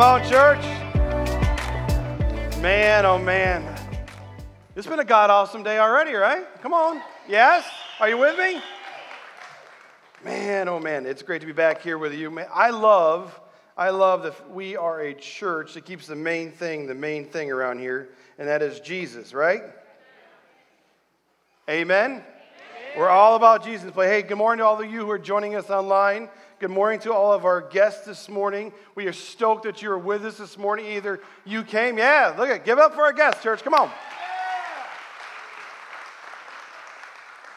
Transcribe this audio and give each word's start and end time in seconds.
Come 0.00 0.22
on, 0.22 0.30
church. 0.30 0.62
Man, 2.62 3.04
oh 3.04 3.18
man. 3.18 3.78
It's 4.74 4.86
been 4.86 4.98
a 4.98 5.04
God 5.04 5.28
awesome 5.28 5.62
day 5.62 5.78
already, 5.78 6.14
right? 6.14 6.46
Come 6.62 6.72
on. 6.72 7.02
Yes? 7.28 7.66
Are 8.00 8.08
you 8.08 8.16
with 8.16 8.38
me? 8.38 8.62
Man, 10.24 10.70
oh 10.70 10.80
man, 10.80 11.04
it's 11.04 11.20
great 11.20 11.42
to 11.42 11.46
be 11.46 11.52
back 11.52 11.82
here 11.82 11.98
with 11.98 12.14
you. 12.14 12.30
Man, 12.30 12.46
I 12.50 12.70
love, 12.70 13.38
I 13.76 13.90
love 13.90 14.22
that 14.22 14.50
we 14.50 14.74
are 14.74 15.02
a 15.02 15.12
church 15.12 15.74
that 15.74 15.84
keeps 15.84 16.06
the 16.06 16.16
main 16.16 16.50
thing, 16.50 16.86
the 16.86 16.94
main 16.94 17.26
thing 17.26 17.52
around 17.52 17.78
here, 17.80 18.08
and 18.38 18.48
that 18.48 18.62
is 18.62 18.80
Jesus, 18.80 19.34
right? 19.34 19.64
Amen? 21.68 22.10
Amen. 22.12 22.24
We're 22.96 23.10
all 23.10 23.36
about 23.36 23.62
Jesus. 23.62 23.90
But 23.94 24.08
hey, 24.08 24.22
good 24.22 24.38
morning 24.38 24.60
to 24.60 24.64
all 24.64 24.80
of 24.80 24.90
you 24.90 25.00
who 25.00 25.10
are 25.10 25.18
joining 25.18 25.56
us 25.56 25.68
online. 25.68 26.30
Good 26.60 26.70
morning 26.70 27.00
to 27.00 27.14
all 27.14 27.32
of 27.32 27.46
our 27.46 27.62
guests 27.62 28.04
this 28.04 28.28
morning. 28.28 28.74
We 28.94 29.06
are 29.06 29.14
stoked 29.14 29.62
that 29.62 29.80
you 29.80 29.90
are 29.92 29.98
with 29.98 30.26
us 30.26 30.36
this 30.36 30.58
morning. 30.58 30.84
Either 30.92 31.20
you 31.46 31.62
came, 31.62 31.96
yeah, 31.96 32.34
look 32.36 32.50
at, 32.50 32.66
give 32.66 32.78
up 32.78 32.94
for 32.94 33.00
our 33.00 33.14
guests, 33.14 33.42
church. 33.42 33.64
Come 33.64 33.72
on. 33.72 33.90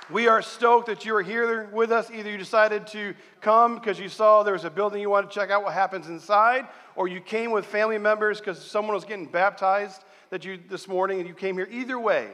We 0.10 0.30
are 0.30 0.42
stoked 0.42 0.88
that 0.88 1.04
you 1.04 1.18
are 1.18 1.22
here 1.22 1.68
with 1.74 1.92
us. 1.92 2.10
Either 2.12 2.32
you 2.32 2.38
decided 2.38 2.88
to 2.88 3.14
come 3.42 3.76
because 3.76 4.00
you 4.00 4.08
saw 4.08 4.42
there 4.42 4.54
was 4.54 4.64
a 4.64 4.70
building 4.70 5.02
you 5.02 5.10
wanted 5.10 5.32
to 5.32 5.36
check 5.38 5.50
out 5.50 5.66
what 5.66 5.74
happens 5.74 6.08
inside, 6.08 6.66
or 6.96 7.10
you 7.10 7.20
came 7.20 7.52
with 7.52 7.66
family 7.66 7.98
members 7.98 8.40
because 8.40 8.64
someone 8.64 8.96
was 8.96 9.04
getting 9.04 9.26
baptized 9.26 10.02
that 10.30 10.46
you 10.46 10.58
this 10.70 10.88
morning 10.88 11.20
and 11.20 11.28
you 11.28 11.36
came 11.36 11.58
here. 11.58 11.68
Either 11.70 12.00
way, 12.00 12.30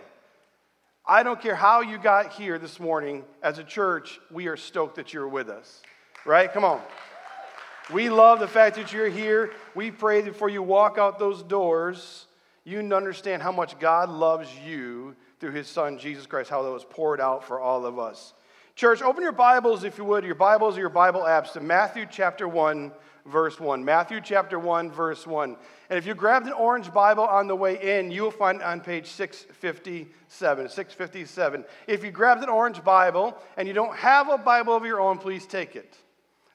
I 1.04 1.24
don't 1.24 1.42
care 1.42 1.56
how 1.56 1.82
you 1.82 1.98
got 1.98 2.34
here 2.34 2.60
this 2.60 2.80
morning. 2.80 3.24
As 3.42 3.58
a 3.58 3.64
church, 3.64 4.20
we 4.30 4.46
are 4.46 4.56
stoked 4.56 4.98
that 4.98 5.16
you're 5.16 5.28
with 5.28 5.50
us 5.50 5.82
right? 6.26 6.52
Come 6.52 6.64
on. 6.64 6.82
We 7.92 8.10
love 8.10 8.40
the 8.40 8.48
fact 8.48 8.76
that 8.76 8.94
you're 8.94 9.10
here. 9.10 9.52
We 9.74 9.90
pray 9.90 10.22
that 10.22 10.34
before 10.34 10.50
you 10.50 10.62
walk 10.62 10.98
out 10.98 11.18
those 11.18 11.42
doors, 11.42 12.28
you 12.64 12.80
understand 12.94 13.42
how 13.42 13.52
much 13.52 13.80
God 13.80 14.10
loves 14.10 14.48
you 14.64 15.16
through 15.40 15.52
his 15.52 15.68
son, 15.68 15.98
Jesus 15.98 16.28
Christ, 16.28 16.50
how 16.50 16.62
that 16.62 16.72
was 16.72 16.86
poured 16.86 17.20
out 17.20 17.44
for 17.44 17.60
all 17.60 17.86
of 17.86 17.98
us. 17.98 18.34
Church, 18.76 19.02
open 19.02 19.24
your 19.24 19.32
Bibles, 19.32 19.84
if 19.84 19.98
you 19.98 20.06
would, 20.06 20.24
your 20.24 20.36
Bibles 20.36 20.78
or 20.78 20.82
your 20.82 20.90
Bible 20.90 21.22
apps 21.22 21.54
to 21.54 21.62
Matthew 21.62 22.06
chapter 22.10 22.48
1, 22.48 22.92
verse 23.26 23.60
1. 23.60 23.84
Matthew 23.84 24.22
chapter 24.22 24.60
1, 24.60 24.92
verse 24.92 25.26
1. 25.26 25.58
And 25.90 25.98
if 25.98 26.06
you 26.06 26.14
grabbed 26.14 26.46
an 26.46 26.54
orange 26.54 26.94
Bible 26.94 27.24
on 27.24 27.48
the 27.48 27.56
way 27.56 27.98
in, 27.98 28.12
you 28.12 28.22
will 28.22 28.32
find 28.32 28.62
it 28.62 28.64
on 28.64 28.82
page 28.82 29.08
657. 29.08 30.70
657. 30.70 31.66
If 31.88 32.04
you 32.04 32.12
grabbed 32.12 32.44
an 32.44 32.50
orange 32.50 32.84
Bible 32.84 33.36
and 33.58 33.68
you 33.68 33.74
don't 33.74 33.96
have 33.98 34.30
a 34.30 34.38
Bible 34.38 34.76
of 34.76 34.86
your 34.86 35.02
own, 35.02 35.18
please 35.18 35.46
take 35.46 35.76
it. 35.76 35.98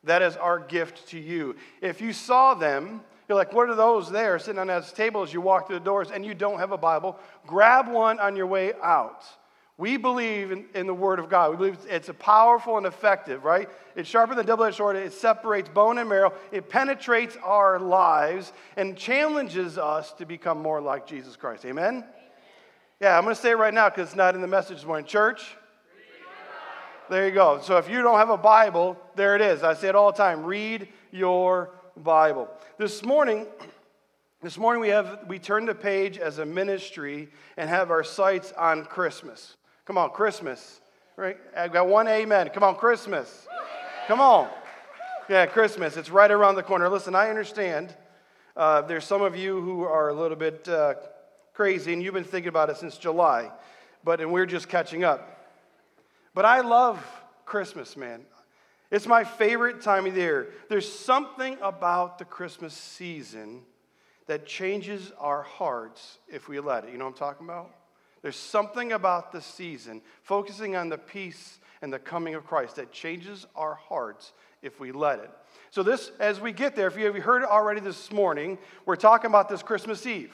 That 0.04 0.22
is 0.22 0.36
our 0.36 0.58
gift 0.58 1.08
to 1.08 1.18
you. 1.18 1.56
If 1.80 2.00
you 2.00 2.12
saw 2.12 2.54
them, 2.54 3.00
you're 3.28 3.38
like, 3.38 3.52
what 3.52 3.70
are 3.70 3.74
those 3.74 4.10
there 4.10 4.38
sitting 4.38 4.58
on 4.58 4.66
that 4.66 4.94
table 4.94 5.22
as 5.22 5.32
you 5.32 5.40
walk 5.40 5.66
through 5.66 5.78
the 5.78 5.84
doors 5.84 6.10
and 6.10 6.24
you 6.24 6.34
don't 6.34 6.58
have 6.58 6.72
a 6.72 6.78
Bible? 6.78 7.18
Grab 7.46 7.88
one 7.88 8.20
on 8.20 8.36
your 8.36 8.46
way 8.46 8.72
out. 8.82 9.24
We 9.76 9.96
believe 9.96 10.52
in, 10.52 10.66
in 10.74 10.86
the 10.86 10.94
Word 10.94 11.18
of 11.18 11.28
God. 11.28 11.50
We 11.50 11.56
believe 11.56 11.78
it's 11.88 12.08
a 12.08 12.14
powerful 12.14 12.76
and 12.76 12.86
effective, 12.86 13.44
right? 13.44 13.68
It's 13.96 14.08
sharper 14.08 14.34
than 14.34 14.46
double 14.46 14.64
edged 14.64 14.76
sword. 14.76 14.94
It 14.94 15.12
separates 15.12 15.68
bone 15.68 15.98
and 15.98 16.08
marrow. 16.08 16.32
It 16.52 16.68
penetrates 16.68 17.36
our 17.42 17.80
lives 17.80 18.52
and 18.76 18.96
challenges 18.96 19.76
us 19.76 20.12
to 20.12 20.26
become 20.26 20.62
more 20.62 20.80
like 20.80 21.06
Jesus 21.06 21.34
Christ. 21.34 21.64
Amen? 21.64 21.86
Amen. 21.86 22.04
Yeah, 23.00 23.18
I'm 23.18 23.24
going 23.24 23.34
to 23.34 23.40
say 23.40 23.50
it 23.50 23.58
right 23.58 23.74
now 23.74 23.88
because 23.88 24.08
it's 24.08 24.16
not 24.16 24.36
in 24.36 24.40
the 24.40 24.46
message 24.46 24.76
this 24.76 24.86
morning. 24.86 25.06
Church, 25.06 25.56
there 27.10 27.28
you 27.28 27.34
go. 27.34 27.60
So 27.62 27.76
if 27.76 27.88
you 27.88 28.00
don't 28.02 28.18
have 28.18 28.30
a 28.30 28.36
Bible, 28.38 28.96
there 29.14 29.36
it 29.36 29.42
is. 29.42 29.62
I 29.62 29.74
say 29.74 29.88
it 29.88 29.94
all 29.94 30.10
the 30.10 30.16
time. 30.16 30.44
Read 30.44 30.88
your 31.10 31.70
Bible. 31.96 32.48
This 32.78 33.04
morning, 33.04 33.46
this 34.42 34.56
morning 34.56 34.80
we 34.80 34.88
have 34.88 35.24
we 35.28 35.38
turn 35.38 35.66
the 35.66 35.74
page 35.74 36.16
as 36.16 36.38
a 36.38 36.46
ministry 36.46 37.28
and 37.58 37.68
have 37.68 37.90
our 37.90 38.04
sights 38.04 38.52
on 38.52 38.86
Christmas. 38.86 39.56
Come 39.84 39.98
on, 39.98 40.10
Christmas. 40.10 40.80
Right? 41.16 41.36
I've 41.56 41.72
got 41.72 41.88
one 41.88 42.08
amen. 42.08 42.50
Come 42.54 42.62
on, 42.62 42.74
Christmas. 42.74 43.46
Come 44.08 44.20
on. 44.20 44.48
Yeah, 45.28 45.46
Christmas. 45.46 45.96
It's 45.96 46.10
right 46.10 46.30
around 46.30 46.54
the 46.54 46.62
corner. 46.62 46.88
Listen, 46.88 47.14
I 47.14 47.28
understand. 47.28 47.94
Uh, 48.56 48.80
there's 48.80 49.04
some 49.04 49.20
of 49.20 49.36
you 49.36 49.60
who 49.60 49.82
are 49.82 50.08
a 50.08 50.14
little 50.14 50.36
bit 50.36 50.66
uh, 50.68 50.94
crazy, 51.52 51.92
and 51.92 52.02
you've 52.02 52.14
been 52.14 52.24
thinking 52.24 52.48
about 52.48 52.70
it 52.70 52.76
since 52.76 52.96
July, 52.96 53.50
but 54.04 54.20
and 54.20 54.32
we're 54.32 54.46
just 54.46 54.68
catching 54.68 55.04
up. 55.04 55.33
But 56.34 56.44
I 56.44 56.60
love 56.60 57.04
Christmas, 57.46 57.96
man. 57.96 58.22
It's 58.90 59.06
my 59.06 59.24
favorite 59.24 59.80
time 59.80 60.06
of 60.06 60.14
the 60.14 60.20
year. 60.20 60.48
There's 60.68 60.90
something 60.90 61.56
about 61.62 62.18
the 62.18 62.24
Christmas 62.24 62.74
season 62.74 63.62
that 64.26 64.46
changes 64.46 65.12
our 65.18 65.42
hearts 65.42 66.18
if 66.28 66.48
we 66.48 66.60
let 66.60 66.84
it. 66.84 66.90
You 66.90 66.98
know 66.98 67.04
what 67.04 67.12
I'm 67.12 67.18
talking 67.18 67.46
about? 67.46 67.70
There's 68.22 68.36
something 68.36 68.92
about 68.92 69.32
the 69.32 69.40
season, 69.40 70.00
focusing 70.22 70.76
on 70.76 70.88
the 70.88 70.98
peace 70.98 71.58
and 71.82 71.92
the 71.92 71.98
coming 71.98 72.34
of 72.34 72.46
Christ, 72.46 72.76
that 72.76 72.90
changes 72.90 73.46
our 73.54 73.74
hearts 73.74 74.32
if 74.62 74.80
we 74.80 74.92
let 74.92 75.18
it. 75.18 75.30
So, 75.70 75.82
this, 75.82 76.10
as 76.18 76.40
we 76.40 76.52
get 76.52 76.74
there, 76.74 76.86
if 76.86 76.96
you 76.96 77.04
have 77.04 77.16
heard 77.16 77.42
it 77.42 77.48
already 77.48 77.80
this 77.80 78.10
morning, 78.10 78.56
we're 78.86 78.96
talking 78.96 79.26
about 79.28 79.50
this 79.50 79.62
Christmas 79.62 80.06
Eve. 80.06 80.32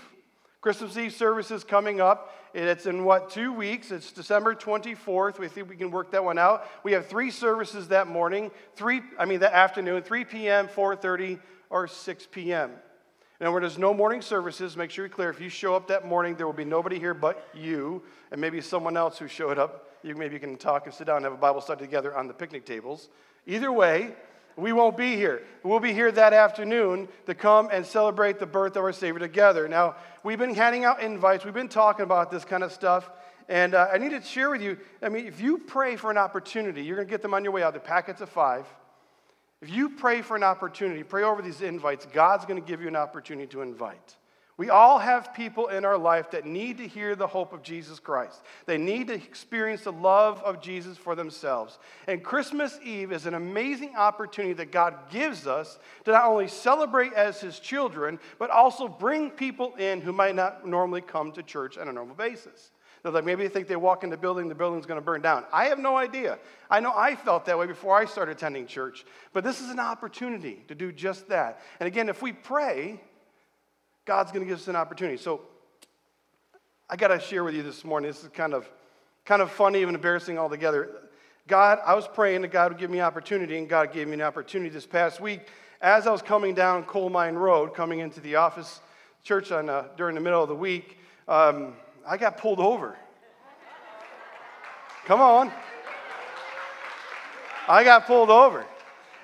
Christmas 0.61 0.97
Eve 0.97 1.13
service 1.13 1.51
is 1.51 1.65
coming 1.65 2.01
up. 2.01 2.33
It's 2.53 2.87
in 2.87 3.05
what, 3.05 3.31
two 3.31 3.53
weeks? 3.53 3.91
It's 3.93 4.11
December 4.11 4.55
24th. 4.55 5.39
We 5.39 5.49
think 5.49 5.69
we 5.71 5.77
can 5.77 5.91
work 5.91 6.11
that 6.11 6.25
one 6.25 6.39
out. 6.39 6.67
We 6.83 6.93
have 6.93 7.07
three 7.07 7.31
services 7.31 7.89
that 7.89 8.09
morning, 8.09 8.51
three, 8.75 9.03
I 9.19 9.25
mean, 9.25 9.41
that 9.41 9.53
afternoon, 9.53 10.03
3 10.03 10.25
p.m., 10.25 10.67
4.30, 10.67 11.39
or 11.71 11.87
6 11.87 12.29
p.m. 12.33 12.73
Now, 13.41 13.53
where 13.53 13.61
there's 13.61 13.79
no 13.79 13.95
morning 13.95 14.21
services, 14.21 14.77
make 14.77 14.91
sure 14.91 15.07
you're 15.07 15.15
clear. 15.15 15.31
If 15.31 15.41
you 15.41 15.49
show 15.49 15.75
up 15.75 15.89
that 15.89 16.07
morning, 16.07 16.35
there 16.35 16.47
will 16.47 16.53
be 16.53 16.65
nobody 16.65 16.99
here 16.99 17.15
but 17.15 17.49
you, 17.55 18.03
and 18.33 18.41
maybe 18.41 18.61
someone 18.61 18.97
else 18.97 19.19
who 19.19 19.29
showed 19.29 19.59
up. 19.59 19.87
You, 20.03 20.15
maybe 20.17 20.35
you 20.35 20.41
can 20.41 20.57
talk 20.57 20.87
and 20.87 20.95
sit 20.95 21.07
down 21.07 21.17
and 21.17 21.25
have 21.25 21.35
a 21.35 21.39
Bible 21.39 21.61
study 21.61 21.85
together 21.85 22.17
on 22.17 22.27
the 22.27 22.35
picnic 22.35 22.67
tables. 22.67 23.09
Either 23.47 23.73
way, 23.73 24.13
we 24.57 24.73
won't 24.73 24.97
be 24.97 25.17
here. 25.17 25.43
We'll 25.63 25.81
be 25.81 25.93
here 25.93 26.11
that 26.13 26.33
afternoon 26.33 27.09
to 27.27 27.35
come 27.35 27.69
and 27.73 27.85
celebrate 27.85 28.39
the 28.39 28.47
birth 28.47 28.77
of 28.77 28.85
our 28.85 28.93
Savior 28.93 29.19
together. 29.19 29.69
Now, 29.69 29.97
we've 30.23 30.39
been 30.39 30.55
handing 30.55 30.85
out 30.85 31.01
invites, 31.01 31.45
we've 31.45 31.55
been 31.55 31.69
talking 31.69 32.03
about 32.03 32.31
this 32.31 32.45
kind 32.45 32.63
of 32.63 32.73
stuff. 32.73 33.11
And 33.49 33.75
uh, 33.75 33.89
I 33.93 33.99
need 33.99 34.11
to 34.11 34.23
share 34.23 34.51
with 34.51 34.63
you 34.63 34.79
I 35.03 35.09
mean, 35.09 35.27
if 35.27 35.41
you 35.41 35.59
pray 35.59 35.97
for 35.97 36.11
an 36.11 36.19
opportunity, 36.19 36.83
you're 36.83 36.97
going 36.97 37.09
to 37.09 37.11
get 37.11 37.23
them 37.23 37.35
on 37.35 37.43
your 37.43 37.53
way 37.53 37.63
out, 37.63 37.75
the 37.75 37.81
packets 37.81 38.21
of 38.21 38.29
five. 38.29 38.67
If 39.61 39.71
you 39.71 39.91
pray 39.91 40.23
for 40.23 40.37
an 40.37 40.43
opportunity, 40.43 41.03
pray 41.03 41.23
over 41.23 41.43
these 41.43 41.61
invites, 41.61 42.07
God's 42.07 42.47
going 42.47 42.61
to 42.63 42.67
give 42.67 42.81
you 42.81 42.89
an 42.89 42.97
opportunity 42.97 43.47
to 43.49 43.61
invite. 43.61 44.17
We 44.61 44.69
all 44.69 44.99
have 44.99 45.33
people 45.33 45.69
in 45.69 45.87
our 45.87 45.97
life 45.97 46.33
that 46.33 46.45
need 46.45 46.77
to 46.77 46.87
hear 46.87 47.17
the 47.17 47.27
hope 47.27 47.55
of 47.55 47.63
Jesus 47.63 47.99
Christ. 47.99 48.43
They 48.67 48.77
need 48.77 49.07
to 49.07 49.15
experience 49.15 49.85
the 49.85 49.93
love 49.93 50.43
of 50.43 50.61
Jesus 50.61 50.99
for 50.99 51.15
themselves. 51.15 51.79
And 52.07 52.23
Christmas 52.23 52.79
Eve 52.85 53.11
is 53.11 53.25
an 53.25 53.33
amazing 53.33 53.97
opportunity 53.97 54.53
that 54.53 54.71
God 54.71 55.09
gives 55.11 55.47
us 55.47 55.79
to 56.05 56.11
not 56.11 56.27
only 56.27 56.47
celebrate 56.47 57.15
as 57.15 57.41
His 57.41 57.59
children, 57.59 58.19
but 58.39 58.51
also 58.51 58.87
bring 58.87 59.31
people 59.31 59.77
in 59.77 60.03
who 60.03 60.13
might 60.13 60.35
not 60.35 60.67
normally 60.67 61.01
come 61.01 61.33
to 61.33 61.43
church 61.43 61.79
on 61.79 61.89
a 61.89 61.93
normal 61.95 62.15
basis. 62.15 62.71
They're 63.03 63.13
like, 63.13 63.25
maybe 63.25 63.45
they 63.45 63.49
think 63.49 63.67
they 63.67 63.77
walk 63.77 64.05
in 64.05 64.11
the 64.11 64.19
building, 64.19 64.51
the 64.51 64.55
building's 64.55 64.85
going 64.85 65.01
to 65.01 65.05
burn 65.05 65.23
down. 65.23 65.47
I 65.55 65.69
have 65.69 65.79
no 65.79 65.97
idea. 65.97 66.39
I 66.69 66.81
know 66.81 66.93
I 66.95 67.17
felt 67.17 67.47
that 67.47 67.59
way 67.59 67.67
before 67.67 67.97
I 67.97 68.05
started 68.05 68.33
attending 68.33 68.67
church. 68.67 69.07
But 69.33 69.43
this 69.43 69.63
is 69.63 69.71
an 69.71 69.81
opportunity 69.81 70.63
to 70.69 70.75
do 70.75 70.93
just 70.93 71.31
that. 71.31 71.63
And 71.81 71.87
again, 71.87 72.11
if 72.11 72.21
we 72.21 72.35
pray, 72.35 73.01
God's 74.05 74.33
going 74.33 74.45
to 74.45 74.49
give 74.49 74.59
us 74.59 74.69
an 74.69 74.77
opportunity. 74.77 75.17
So 75.17 75.43
I 76.89 76.97
got 76.97 77.09
to 77.09 77.21
share 77.21 77.45
with 77.45 77.55
you 77.55 77.63
this 77.63 77.85
morning. 77.85 78.11
This 78.11 78.23
is 78.23 78.31
kind 78.31 78.55
of, 78.55 78.69
kind 79.25 79.43
of 79.43 79.51
funny 79.51 79.83
and 79.83 79.95
embarrassing 79.95 80.39
altogether. 80.39 80.91
God, 81.47 81.79
I 81.85 81.95
was 81.95 82.09
praying 82.09 82.43
that 82.43 82.49
God 82.49 82.73
would 82.73 82.81
give 82.81 82.91
me 82.91 82.99
an 82.99 83.05
opportunity, 83.05 83.59
and 83.59 83.69
God 83.69 83.93
gave 83.93 84.09
me 84.09 84.15
an 84.15 84.23
opportunity 84.23 84.71
this 84.71 84.87
past 84.87 85.21
week. 85.21 85.41
As 85.81 86.07
I 86.07 86.13
was 86.13 86.23
coming 86.23 86.55
down 86.55 86.85
Coal 86.85 87.11
Mine 87.11 87.35
Road, 87.35 87.75
coming 87.75 88.01
into 88.01 88.21
the 88.21 88.37
office 88.37 88.81
church 89.23 89.53
on, 89.53 89.69
uh, 89.69 89.85
during 89.97 90.15
the 90.15 90.21
middle 90.21 90.43
of 90.43 90.49
the 90.49 90.55
week, 90.55 90.99
um, 91.29 91.75
I 92.07 92.17
got 92.17 92.39
pulled 92.39 92.61
over. 92.61 92.97
Come 95.05 95.21
on. 95.21 95.53
I 97.69 97.85
got 97.85 98.07
pulled 98.07 98.31
over. 98.31 98.61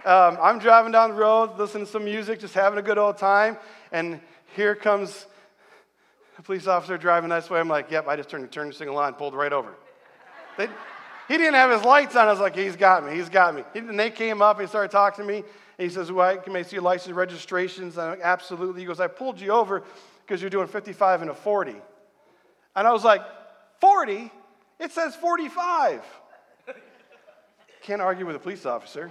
Um, 0.05 0.39
I'm 0.41 0.59
driving 0.59 0.93
down 0.93 1.11
the 1.11 1.17
road, 1.17 1.59
listening 1.59 1.87
to 1.87 1.91
some 1.91 2.05
music, 2.05 2.39
just 2.39 2.55
having 2.55 2.79
a 2.79 2.83
good 2.83 2.99
old 2.99 3.19
time, 3.19 3.57
and 3.91 4.21
here 4.55 4.75
comes 4.75 5.27
a 6.39 6.43
police 6.43 6.67
officer 6.67 6.99
driving 6.99 7.31
this 7.31 7.49
way. 7.49 7.61
I'm 7.61 7.69
like, 7.69 7.91
yep, 7.91 8.07
I 8.07 8.17
just 8.17 8.29
turned 8.29 8.45
the 8.45 8.49
turn 8.49 8.73
signal 8.73 8.99
on, 8.99 9.15
pulled 9.15 9.35
right 9.35 9.53
over. 9.53 9.75
They, 10.59 10.69
he 11.29 11.39
didn't 11.39 11.55
have 11.55 11.71
his 11.71 11.83
lights 11.83 12.15
on. 12.15 12.29
I 12.29 12.31
was 12.31 12.41
like, 12.41 12.55
he's 12.55 12.77
got 12.77 13.05
me, 13.05 13.15
he's 13.15 13.29
got 13.29 13.55
me. 13.55 13.63
He, 13.73 13.81
and 13.81 13.99
they 13.99 14.11
came 14.11 14.43
up 14.43 14.59
and 14.61 14.69
started 14.69 14.91
talking 14.91 15.27
to 15.27 15.31
me. 15.31 15.39
And 15.79 15.89
he 15.89 15.95
says, 15.95 16.11
well, 16.13 16.37
can 16.39 16.55
I 16.57 16.63
see 16.63 16.77
your 16.77 16.83
license 16.83 17.15
registrations? 17.15 17.97
And 17.97 18.05
I'm 18.05 18.11
like, 18.11 18.21
absolutely. 18.23 18.81
He 18.81 18.87
goes, 18.87 19.01
I 19.01 19.09
pulled 19.09 19.41
you 19.41 19.51
over 19.51 19.83
because 20.25 20.41
you're 20.41 20.51
doing 20.51 20.69
55 20.69 21.23
and 21.23 21.31
a 21.31 21.35
40. 21.35 21.75
And 22.75 22.87
I 22.87 22.93
was 22.93 23.05
like, 23.05 23.23
40? 23.81 24.31
It 24.79 24.93
says 24.93 25.15
45. 25.17 26.03
Can't 27.83 28.03
argue 28.03 28.27
with 28.27 28.37
a 28.37 28.39
police 28.41 28.67
officer. 28.67 29.11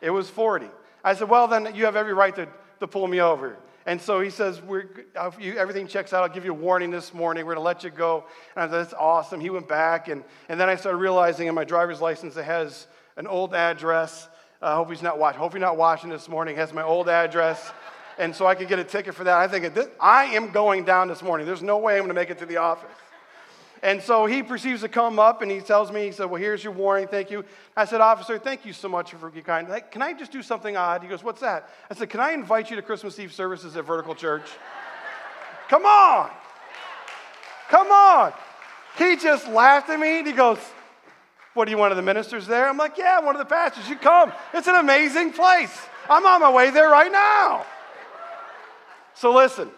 It 0.00 0.10
was 0.10 0.28
40. 0.30 0.68
I 1.04 1.14
said, 1.14 1.28
well, 1.28 1.48
then 1.48 1.74
you 1.74 1.84
have 1.84 1.96
every 1.96 2.12
right 2.12 2.34
to, 2.36 2.48
to 2.80 2.86
pull 2.86 3.06
me 3.06 3.20
over. 3.20 3.56
And 3.88 3.98
so 3.98 4.20
he 4.20 4.28
says, 4.28 4.60
you, 5.40 5.56
everything 5.56 5.86
checks 5.86 6.12
out. 6.12 6.22
I'll 6.22 6.28
give 6.28 6.44
you 6.44 6.50
a 6.50 6.54
warning 6.54 6.90
this 6.90 7.14
morning. 7.14 7.46
We're 7.46 7.54
going 7.54 7.64
to 7.64 7.66
let 7.66 7.84
you 7.84 7.88
go. 7.88 8.26
And 8.54 8.62
I 8.62 8.66
said, 8.66 8.84
that's 8.84 8.92
awesome. 8.92 9.40
He 9.40 9.48
went 9.48 9.66
back. 9.66 10.08
And, 10.08 10.24
and 10.50 10.60
then 10.60 10.68
I 10.68 10.76
started 10.76 10.98
realizing 10.98 11.46
in 11.46 11.54
my 11.54 11.64
driver's 11.64 11.98
license 11.98 12.36
it 12.36 12.44
has 12.44 12.86
an 13.16 13.26
old 13.26 13.54
address. 13.54 14.28
I 14.60 14.72
uh, 14.72 14.76
hope 14.76 14.90
he's 14.90 15.00
not 15.00 15.18
watching. 15.18 15.40
Hope 15.40 15.54
he's 15.54 15.62
not 15.62 15.78
watching 15.78 16.10
this 16.10 16.28
morning. 16.28 16.56
It 16.56 16.58
has 16.58 16.74
my 16.74 16.82
old 16.82 17.08
address. 17.08 17.72
And 18.18 18.36
so 18.36 18.46
I 18.46 18.54
could 18.54 18.68
get 18.68 18.78
a 18.78 18.84
ticket 18.84 19.14
for 19.14 19.24
that. 19.24 19.38
I 19.38 19.48
think 19.48 19.74
I 19.98 20.24
am 20.24 20.50
going 20.50 20.84
down 20.84 21.08
this 21.08 21.22
morning. 21.22 21.46
There's 21.46 21.62
no 21.62 21.78
way 21.78 21.94
I'm 21.94 22.00
going 22.00 22.08
to 22.08 22.14
make 22.14 22.28
it 22.28 22.36
to 22.40 22.46
the 22.46 22.58
office. 22.58 22.90
And 23.82 24.02
so 24.02 24.26
he 24.26 24.42
proceeds 24.42 24.80
to 24.80 24.88
come 24.88 25.18
up 25.18 25.42
and 25.42 25.50
he 25.50 25.60
tells 25.60 25.92
me, 25.92 26.06
he 26.06 26.12
said, 26.12 26.26
Well, 26.26 26.40
here's 26.40 26.64
your 26.64 26.72
warning, 26.72 27.08
thank 27.08 27.30
you. 27.30 27.44
I 27.76 27.84
said, 27.84 28.00
Officer, 28.00 28.38
thank 28.38 28.64
you 28.64 28.72
so 28.72 28.88
much 28.88 29.12
for 29.12 29.30
your 29.32 29.44
kind. 29.44 29.68
Can 29.90 30.02
I 30.02 30.12
just 30.12 30.32
do 30.32 30.42
something 30.42 30.76
odd? 30.76 31.02
He 31.02 31.08
goes, 31.08 31.22
What's 31.22 31.40
that? 31.40 31.68
I 31.90 31.94
said, 31.94 32.10
Can 32.10 32.20
I 32.20 32.32
invite 32.32 32.70
you 32.70 32.76
to 32.76 32.82
Christmas 32.82 33.18
Eve 33.18 33.32
services 33.32 33.76
at 33.76 33.84
Vertical 33.84 34.14
Church? 34.14 34.44
Come 35.68 35.84
on. 35.84 36.30
Come 37.68 37.88
on. 37.88 38.32
He 38.96 39.16
just 39.16 39.46
laughed 39.48 39.90
at 39.90 40.00
me 40.00 40.18
and 40.18 40.26
he 40.26 40.32
goes, 40.32 40.58
What 41.54 41.68
are 41.68 41.70
you, 41.70 41.78
one 41.78 41.92
of 41.92 41.96
the 41.96 42.02
ministers 42.02 42.46
there? 42.46 42.68
I'm 42.68 42.78
like, 42.78 42.98
Yeah, 42.98 43.20
one 43.20 43.36
of 43.36 43.40
the 43.40 43.44
pastors. 43.44 43.88
You 43.88 43.96
come. 43.96 44.32
It's 44.54 44.66
an 44.66 44.76
amazing 44.76 45.32
place. 45.32 45.78
I'm 46.10 46.24
on 46.26 46.40
my 46.40 46.50
way 46.50 46.70
there 46.70 46.88
right 46.88 47.12
now. 47.12 47.66
So 49.14 49.34
listen, 49.34 49.70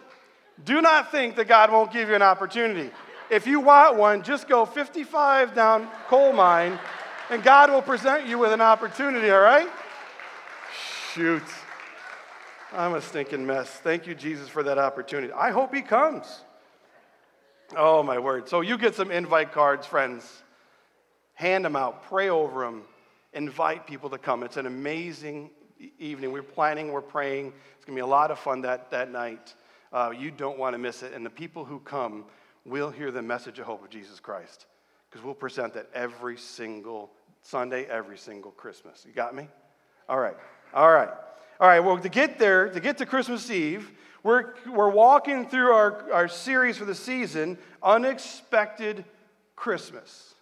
do 0.63 0.81
not 0.81 1.11
think 1.11 1.35
that 1.35 1.47
God 1.47 1.71
won't 1.71 1.91
give 1.91 2.09
you 2.09 2.15
an 2.15 2.21
opportunity. 2.21 2.91
If 3.31 3.47
you 3.47 3.61
want 3.61 3.95
one, 3.95 4.23
just 4.23 4.49
go 4.49 4.65
55 4.65 5.55
down 5.55 5.87
coal 6.09 6.33
mine 6.33 6.77
and 7.29 7.41
God 7.41 7.71
will 7.71 7.81
present 7.81 8.27
you 8.27 8.37
with 8.37 8.51
an 8.51 8.59
opportunity, 8.59 9.29
all 9.29 9.39
right? 9.39 9.69
Shoot. 11.13 11.43
I'm 12.73 12.93
a 12.93 13.01
stinking 13.01 13.45
mess. 13.45 13.69
Thank 13.69 14.05
you, 14.05 14.15
Jesus, 14.15 14.49
for 14.49 14.63
that 14.63 14.77
opportunity. 14.77 15.31
I 15.31 15.51
hope 15.51 15.73
he 15.73 15.81
comes. 15.81 16.41
Oh, 17.77 18.03
my 18.03 18.19
word. 18.19 18.49
So 18.49 18.59
you 18.59 18.77
get 18.77 18.95
some 18.95 19.11
invite 19.11 19.53
cards, 19.53 19.87
friends. 19.87 20.43
Hand 21.33 21.63
them 21.63 21.77
out, 21.77 22.03
pray 22.03 22.27
over 22.27 22.65
them, 22.65 22.83
invite 23.31 23.87
people 23.87 24.09
to 24.09 24.17
come. 24.17 24.43
It's 24.43 24.57
an 24.57 24.65
amazing 24.65 25.51
evening. 25.97 26.33
We're 26.33 26.43
planning, 26.43 26.91
we're 26.91 26.99
praying. 26.99 27.53
It's 27.77 27.85
going 27.85 27.95
to 27.95 28.01
be 28.01 28.05
a 28.05 28.05
lot 28.05 28.29
of 28.29 28.39
fun 28.39 28.61
that, 28.61 28.91
that 28.91 29.09
night. 29.09 29.53
Uh, 29.93 30.11
you 30.15 30.31
don't 30.31 30.59
want 30.59 30.73
to 30.73 30.77
miss 30.77 31.01
it. 31.01 31.13
And 31.13 31.25
the 31.25 31.29
people 31.29 31.63
who 31.63 31.79
come, 31.79 32.25
will 32.65 32.89
hear 32.89 33.11
the 33.11 33.21
message 33.21 33.59
of 33.59 33.65
hope 33.65 33.83
of 33.83 33.89
Jesus 33.89 34.19
Christ. 34.19 34.65
Because 35.09 35.25
we'll 35.25 35.33
present 35.33 35.73
that 35.73 35.89
every 35.93 36.37
single 36.37 37.11
Sunday, 37.41 37.85
every 37.85 38.17
single 38.17 38.51
Christmas. 38.51 39.03
You 39.05 39.13
got 39.13 39.35
me? 39.35 39.47
All 40.07 40.19
right. 40.19 40.35
All 40.73 40.91
right. 40.91 41.09
All 41.59 41.67
right. 41.67 41.79
Well, 41.79 41.97
to 41.97 42.09
get 42.09 42.39
there, 42.39 42.69
to 42.69 42.79
get 42.79 42.97
to 42.99 43.05
Christmas 43.05 43.49
Eve, 43.49 43.91
we're, 44.23 44.53
we're 44.67 44.89
walking 44.89 45.47
through 45.47 45.71
our, 45.71 46.11
our 46.13 46.27
series 46.27 46.77
for 46.77 46.85
the 46.85 46.95
season, 46.95 47.57
Unexpected 47.81 49.03
Christmas. 49.55 50.35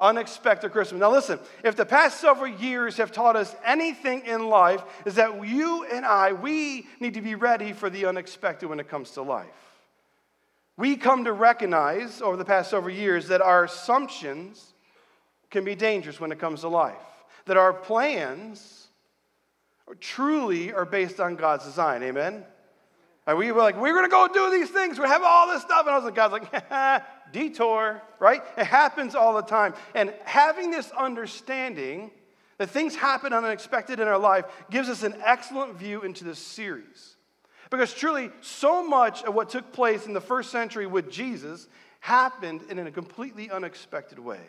Unexpected 0.00 0.70
Christmas. 0.70 1.00
Now, 1.00 1.10
listen, 1.10 1.40
if 1.64 1.74
the 1.74 1.84
past 1.84 2.20
several 2.20 2.46
years 2.46 2.98
have 2.98 3.10
taught 3.10 3.34
us 3.34 3.56
anything 3.64 4.26
in 4.26 4.48
life, 4.48 4.84
is 5.04 5.16
that 5.16 5.44
you 5.44 5.84
and 5.86 6.06
I, 6.06 6.34
we 6.34 6.86
need 7.00 7.14
to 7.14 7.20
be 7.20 7.34
ready 7.34 7.72
for 7.72 7.90
the 7.90 8.04
unexpected 8.04 8.68
when 8.68 8.78
it 8.78 8.88
comes 8.88 9.10
to 9.12 9.22
life 9.22 9.77
we 10.78 10.96
come 10.96 11.24
to 11.24 11.32
recognize 11.32 12.22
over 12.22 12.36
the 12.36 12.44
past 12.44 12.70
several 12.70 12.94
years 12.94 13.28
that 13.28 13.42
our 13.42 13.64
assumptions 13.64 14.72
can 15.50 15.64
be 15.64 15.74
dangerous 15.74 16.20
when 16.20 16.30
it 16.30 16.38
comes 16.38 16.60
to 16.60 16.68
life, 16.68 16.94
that 17.46 17.56
our 17.56 17.72
plans 17.72 18.86
truly 20.00 20.72
are 20.72 20.84
based 20.84 21.18
on 21.18 21.34
God's 21.34 21.64
design. 21.64 22.04
Amen? 22.04 22.44
And 23.26 23.36
we 23.36 23.50
were 23.50 23.60
like, 23.60 23.76
we're 23.76 23.92
going 23.92 24.04
to 24.04 24.10
go 24.10 24.28
do 24.32 24.56
these 24.56 24.70
things. 24.70 25.00
We 25.00 25.06
have 25.06 25.22
all 25.24 25.48
this 25.48 25.62
stuff. 25.62 25.80
And 25.80 25.90
I 25.90 25.96
was 25.96 26.04
like, 26.04 26.14
God's 26.14 26.32
like, 26.32 27.02
detour, 27.32 28.00
right? 28.20 28.42
It 28.56 28.64
happens 28.64 29.16
all 29.16 29.34
the 29.34 29.42
time. 29.42 29.74
And 29.94 30.14
having 30.24 30.70
this 30.70 30.90
understanding 30.92 32.12
that 32.58 32.70
things 32.70 32.94
happen 32.94 33.32
unexpected 33.32 33.98
in 33.98 34.06
our 34.06 34.18
life 34.18 34.44
gives 34.70 34.88
us 34.88 35.02
an 35.02 35.16
excellent 35.24 35.74
view 35.76 36.02
into 36.02 36.24
this 36.24 36.38
series. 36.38 37.17
Because 37.70 37.92
truly, 37.92 38.30
so 38.40 38.86
much 38.86 39.22
of 39.24 39.34
what 39.34 39.50
took 39.50 39.72
place 39.72 40.06
in 40.06 40.12
the 40.12 40.20
first 40.20 40.50
century 40.50 40.86
with 40.86 41.10
Jesus 41.10 41.68
happened 42.00 42.62
in 42.70 42.78
a 42.78 42.90
completely 42.90 43.50
unexpected 43.50 44.18
way. 44.18 44.40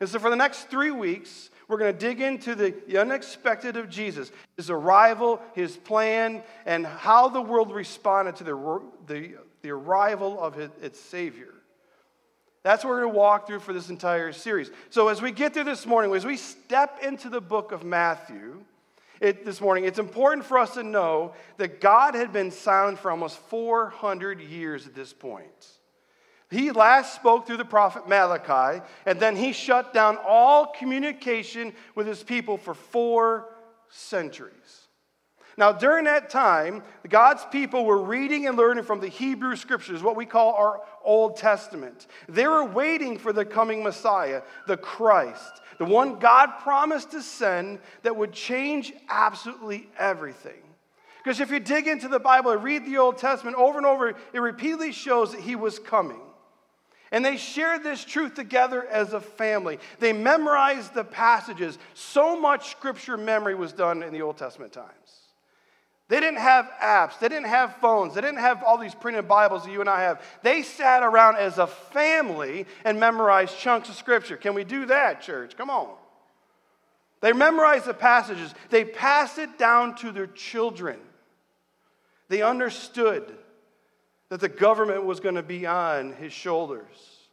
And 0.00 0.08
so, 0.08 0.18
for 0.18 0.30
the 0.30 0.36
next 0.36 0.68
three 0.68 0.92
weeks, 0.92 1.50
we're 1.66 1.78
going 1.78 1.92
to 1.92 1.98
dig 1.98 2.20
into 2.20 2.54
the, 2.54 3.00
unexpected 3.00 3.76
of 3.76 3.90
Jesus, 3.90 4.30
his 4.56 4.70
arrival, 4.70 5.40
his 5.54 5.76
plan, 5.76 6.42
and 6.66 6.86
how 6.86 7.28
the 7.28 7.42
world 7.42 7.72
responded 7.72 8.36
to 8.36 8.44
the, 8.44 8.82
the, 9.06 9.34
the 9.62 9.70
arrival 9.70 10.40
of 10.40 10.54
his, 10.54 10.70
its 10.80 11.00
Savior. 11.00 11.52
That's 12.62 12.84
what 12.84 12.90
we're 12.90 13.02
going 13.02 13.12
to 13.12 13.18
walk 13.18 13.46
through 13.46 13.60
for 13.60 13.72
this 13.72 13.88
entire 13.88 14.32
series. 14.32 14.70
So, 14.90 15.08
as 15.08 15.20
we 15.20 15.32
get 15.32 15.54
through 15.54 15.64
this 15.64 15.84
morning, 15.84 16.14
as 16.14 16.24
we 16.24 16.36
step 16.36 17.02
into 17.02 17.28
the 17.28 17.40
book 17.40 17.72
of 17.72 17.84
Matthew, 17.84 18.64
it, 19.20 19.44
this 19.44 19.60
morning, 19.60 19.84
it's 19.84 19.98
important 19.98 20.44
for 20.44 20.58
us 20.58 20.74
to 20.74 20.82
know 20.82 21.34
that 21.56 21.80
God 21.80 22.14
had 22.14 22.32
been 22.32 22.50
silent 22.50 22.98
for 22.98 23.10
almost 23.10 23.38
400 23.48 24.40
years 24.40 24.86
at 24.86 24.94
this 24.94 25.12
point. 25.12 25.68
He 26.50 26.70
last 26.70 27.14
spoke 27.14 27.46
through 27.46 27.58
the 27.58 27.64
prophet 27.64 28.08
Malachi, 28.08 28.82
and 29.04 29.20
then 29.20 29.36
he 29.36 29.52
shut 29.52 29.92
down 29.92 30.16
all 30.26 30.66
communication 30.66 31.74
with 31.94 32.06
his 32.06 32.22
people 32.22 32.56
for 32.56 32.74
four 32.74 33.48
centuries. 33.90 34.87
Now, 35.58 35.72
during 35.72 36.04
that 36.04 36.30
time, 36.30 36.82
God's 37.06 37.44
people 37.52 37.84
were 37.84 38.00
reading 38.00 38.46
and 38.46 38.56
learning 38.56 38.84
from 38.84 39.00
the 39.00 39.08
Hebrew 39.08 39.56
scriptures, 39.56 40.02
what 40.02 40.16
we 40.16 40.24
call 40.24 40.54
our 40.54 40.80
Old 41.04 41.36
Testament. 41.36 42.06
They 42.28 42.46
were 42.46 42.64
waiting 42.64 43.18
for 43.18 43.34
the 43.34 43.44
coming 43.44 43.82
Messiah, 43.82 44.40
the 44.66 44.78
Christ 44.78 45.60
the 45.78 45.84
one 45.84 46.18
God 46.18 46.58
promised 46.60 47.12
to 47.12 47.22
send 47.22 47.78
that 48.02 48.16
would 48.16 48.32
change 48.32 48.92
absolutely 49.08 49.88
everything. 49.96 50.60
Because 51.22 51.40
if 51.40 51.50
you 51.50 51.60
dig 51.60 51.86
into 51.86 52.08
the 52.08 52.18
Bible 52.18 52.50
and 52.50 52.62
read 52.62 52.84
the 52.84 52.98
Old 52.98 53.18
Testament 53.18 53.56
over 53.56 53.78
and 53.78 53.86
over, 53.86 54.08
it 54.08 54.40
repeatedly 54.40 54.92
shows 54.92 55.32
that 55.32 55.40
he 55.40 55.56
was 55.56 55.78
coming. 55.78 56.20
And 57.10 57.24
they 57.24 57.36
shared 57.36 57.82
this 57.82 58.04
truth 58.04 58.34
together 58.34 58.86
as 58.86 59.12
a 59.12 59.20
family. 59.20 59.78
They 59.98 60.12
memorized 60.12 60.94
the 60.94 61.04
passages. 61.04 61.78
So 61.94 62.38
much 62.38 62.70
scripture 62.70 63.16
memory 63.16 63.54
was 63.54 63.72
done 63.72 64.02
in 64.02 64.12
the 64.12 64.22
Old 64.22 64.36
Testament 64.36 64.72
times. 64.72 65.17
They 66.08 66.20
didn't 66.20 66.38
have 66.38 66.70
apps. 66.82 67.18
They 67.18 67.28
didn't 67.28 67.48
have 67.48 67.76
phones. 67.76 68.14
They 68.14 68.22
didn't 68.22 68.38
have 68.38 68.62
all 68.62 68.78
these 68.78 68.94
printed 68.94 69.28
Bibles 69.28 69.64
that 69.64 69.70
you 69.70 69.80
and 69.80 69.90
I 69.90 70.02
have. 70.02 70.22
They 70.42 70.62
sat 70.62 71.02
around 71.02 71.36
as 71.36 71.58
a 71.58 71.66
family 71.66 72.66
and 72.84 72.98
memorized 72.98 73.58
chunks 73.58 73.90
of 73.90 73.94
Scripture. 73.94 74.38
Can 74.38 74.54
we 74.54 74.64
do 74.64 74.86
that, 74.86 75.20
church? 75.20 75.56
Come 75.56 75.68
on. 75.68 75.90
They 77.20 77.32
memorized 77.32 77.84
the 77.84 77.94
passages, 77.94 78.54
they 78.70 78.84
passed 78.84 79.38
it 79.38 79.58
down 79.58 79.96
to 79.96 80.12
their 80.12 80.28
children. 80.28 80.98
They 82.28 82.42
understood 82.42 83.36
that 84.28 84.40
the 84.40 84.48
government 84.48 85.04
was 85.04 85.20
going 85.20 85.34
to 85.34 85.42
be 85.42 85.66
on 85.66 86.12
his 86.12 86.32
shoulders, 86.32 87.26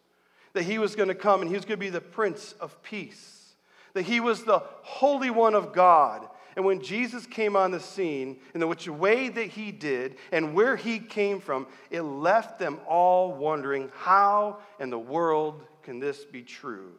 that 0.53 0.63
he 0.63 0.79
was 0.79 0.95
going 0.95 1.09
to 1.09 1.15
come 1.15 1.41
and 1.41 1.49
he 1.49 1.55
was 1.55 1.65
going 1.65 1.77
to 1.77 1.85
be 1.85 1.89
the 1.89 2.01
Prince 2.01 2.53
of 2.59 2.81
Peace, 2.81 3.55
that 3.93 4.03
he 4.03 4.19
was 4.19 4.43
the 4.43 4.59
Holy 4.81 5.29
One 5.29 5.53
of 5.53 5.71
God 5.71 6.27
and 6.55 6.63
when 6.63 6.81
Jesus 6.81 7.25
came 7.25 7.55
on 7.55 7.71
the 7.71 7.79
scene, 7.79 8.37
in 8.53 8.59
the 8.59 8.67
which 8.67 8.87
way 8.87 9.27
that 9.27 9.47
he 9.47 9.71
did 9.71 10.15
and 10.31 10.53
where 10.53 10.75
he 10.75 10.99
came 10.99 11.41
from, 11.41 11.67
it 11.89 12.01
left 12.01 12.59
them 12.59 12.79
all 12.87 13.33
wondering 13.33 13.91
how 13.95 14.59
in 14.79 14.89
the 14.89 14.99
world 14.99 15.65
can 15.83 15.99
this 15.99 16.23
be 16.23 16.41
true? 16.41 16.93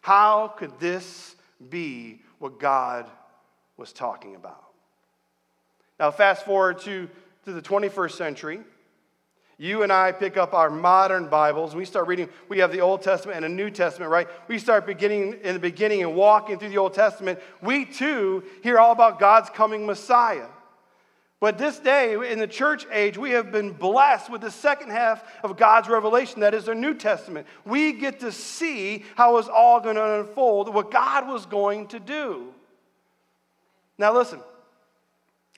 How 0.00 0.48
could 0.48 0.78
this 0.80 1.36
be 1.68 2.22
what 2.38 2.58
God 2.58 3.10
was 3.76 3.92
talking 3.92 4.36
about? 4.36 4.64
Now, 6.00 6.10
fast 6.10 6.44
forward 6.44 6.78
to, 6.80 7.08
to 7.44 7.52
the 7.52 7.62
21st 7.62 8.12
century. 8.12 8.60
You 9.56 9.84
and 9.84 9.92
I 9.92 10.10
pick 10.10 10.36
up 10.36 10.52
our 10.52 10.68
modern 10.68 11.28
Bibles 11.28 11.76
we 11.76 11.84
start 11.84 12.08
reading. 12.08 12.28
We 12.48 12.58
have 12.58 12.72
the 12.72 12.80
Old 12.80 13.02
Testament 13.02 13.36
and 13.36 13.44
a 13.44 13.48
New 13.48 13.70
Testament, 13.70 14.10
right? 14.10 14.28
We 14.48 14.58
start 14.58 14.86
beginning 14.86 15.38
in 15.42 15.54
the 15.54 15.60
beginning 15.60 16.02
and 16.02 16.14
walking 16.14 16.58
through 16.58 16.70
the 16.70 16.78
Old 16.78 16.94
Testament. 16.94 17.38
We 17.62 17.84
too 17.84 18.42
hear 18.62 18.78
all 18.78 18.92
about 18.92 19.20
God's 19.20 19.50
coming 19.50 19.86
Messiah. 19.86 20.48
But 21.40 21.58
this 21.58 21.78
day, 21.78 22.14
in 22.32 22.38
the 22.38 22.46
church 22.46 22.86
age, 22.90 23.18
we 23.18 23.32
have 23.32 23.52
been 23.52 23.72
blessed 23.72 24.30
with 24.30 24.40
the 24.40 24.50
second 24.50 24.90
half 24.90 25.22
of 25.44 25.56
God's 25.56 25.88
revelation, 25.88 26.40
that 26.40 26.54
is 26.54 26.64
the 26.64 26.74
New 26.74 26.94
Testament. 26.94 27.46
We 27.66 27.92
get 27.92 28.20
to 28.20 28.32
see 28.32 29.04
how 29.14 29.36
it's 29.36 29.48
all 29.48 29.78
going 29.78 29.96
to 29.96 30.20
unfold, 30.20 30.72
what 30.72 30.90
God 30.90 31.28
was 31.28 31.44
going 31.44 31.88
to 31.88 32.00
do. 32.00 32.54
Now, 33.98 34.14
listen, 34.14 34.40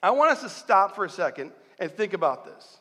I 0.03 0.11
want 0.11 0.31
us 0.31 0.41
to 0.41 0.49
stop 0.49 0.93
for 0.93 1.05
a 1.05 1.09
second 1.09 1.51
and 1.79 1.89
think 1.89 2.13
about 2.13 2.45
this 2.45 2.79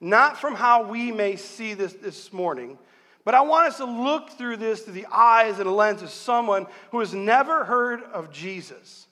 not 0.00 0.38
from 0.38 0.54
how 0.54 0.88
we 0.88 1.10
may 1.12 1.36
see 1.36 1.74
this 1.74 1.94
this 1.94 2.32
morning, 2.32 2.78
but 3.24 3.34
I 3.34 3.40
want 3.40 3.68
us 3.68 3.78
to 3.78 3.84
look 3.84 4.30
through 4.30 4.58
this 4.58 4.82
through 4.82 4.92
the 4.92 5.06
eyes 5.10 5.58
and 5.58 5.66
the 5.66 5.72
lens 5.72 6.02
of 6.02 6.10
someone 6.10 6.66
who 6.90 7.00
has 7.00 7.12
never 7.12 7.64
heard 7.64 8.02
of 8.02 8.30
Jesus, 8.30 9.08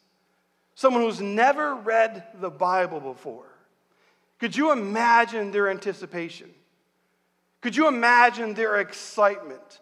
someone 0.74 1.02
who's 1.02 1.20
never 1.20 1.74
read 1.74 2.24
the 2.40 2.50
Bible 2.50 3.00
before. 3.00 3.46
Could 4.38 4.56
you 4.56 4.72
imagine 4.72 5.50
their 5.50 5.68
anticipation? 5.68 6.50
Could 7.60 7.74
you 7.74 7.88
imagine 7.88 8.54
their 8.54 8.78
excitement? 8.78 9.80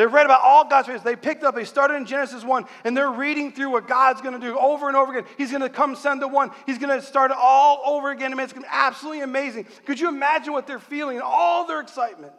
They 0.00 0.06
read 0.06 0.24
about 0.24 0.40
all 0.42 0.66
God's 0.66 0.88
ways. 0.88 1.02
They 1.02 1.14
picked 1.14 1.44
up, 1.44 1.54
they 1.54 1.66
started 1.66 1.96
in 1.96 2.06
Genesis 2.06 2.42
1, 2.42 2.64
and 2.84 2.96
they're 2.96 3.10
reading 3.10 3.52
through 3.52 3.68
what 3.68 3.86
God's 3.86 4.22
going 4.22 4.32
to 4.32 4.40
do 4.40 4.58
over 4.58 4.88
and 4.88 4.96
over 4.96 5.14
again. 5.14 5.30
He's 5.36 5.50
going 5.50 5.60
to 5.60 5.68
come 5.68 5.94
send 5.94 6.22
the 6.22 6.26
one. 6.26 6.52
He's 6.64 6.78
going 6.78 6.98
to 6.98 7.04
start 7.04 7.32
it 7.32 7.36
all 7.38 7.82
over 7.84 8.10
again. 8.10 8.32
I 8.32 8.34
mean, 8.34 8.44
it's 8.44 8.54
going 8.54 8.62
to 8.62 8.70
be 8.70 8.74
absolutely 8.74 9.20
amazing. 9.20 9.66
Could 9.84 10.00
you 10.00 10.08
imagine 10.08 10.54
what 10.54 10.66
they're 10.66 10.78
feeling 10.78 11.20
all 11.22 11.66
their 11.66 11.80
excitement? 11.80 12.32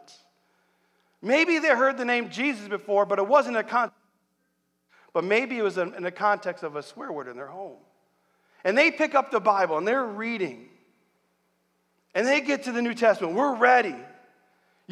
Maybe 1.22 1.60
they 1.60 1.68
heard 1.68 1.98
the 1.98 2.04
name 2.04 2.30
Jesus 2.30 2.66
before, 2.66 3.06
but 3.06 3.20
it 3.20 3.28
wasn't 3.28 3.56
a 3.56 3.62
context. 3.62 3.96
But 5.12 5.22
maybe 5.22 5.56
it 5.56 5.62
was 5.62 5.78
in 5.78 6.02
the 6.02 6.10
context 6.10 6.64
of 6.64 6.74
a 6.74 6.82
swear 6.82 7.12
word 7.12 7.28
in 7.28 7.36
their 7.36 7.46
home. 7.46 7.78
And 8.64 8.76
they 8.76 8.90
pick 8.90 9.14
up 9.14 9.30
the 9.30 9.38
Bible 9.38 9.78
and 9.78 9.86
they're 9.86 10.04
reading. 10.04 10.68
And 12.12 12.26
they 12.26 12.40
get 12.40 12.64
to 12.64 12.72
the 12.72 12.82
New 12.82 12.94
Testament. 12.94 13.36
We're 13.36 13.54
ready. 13.54 13.94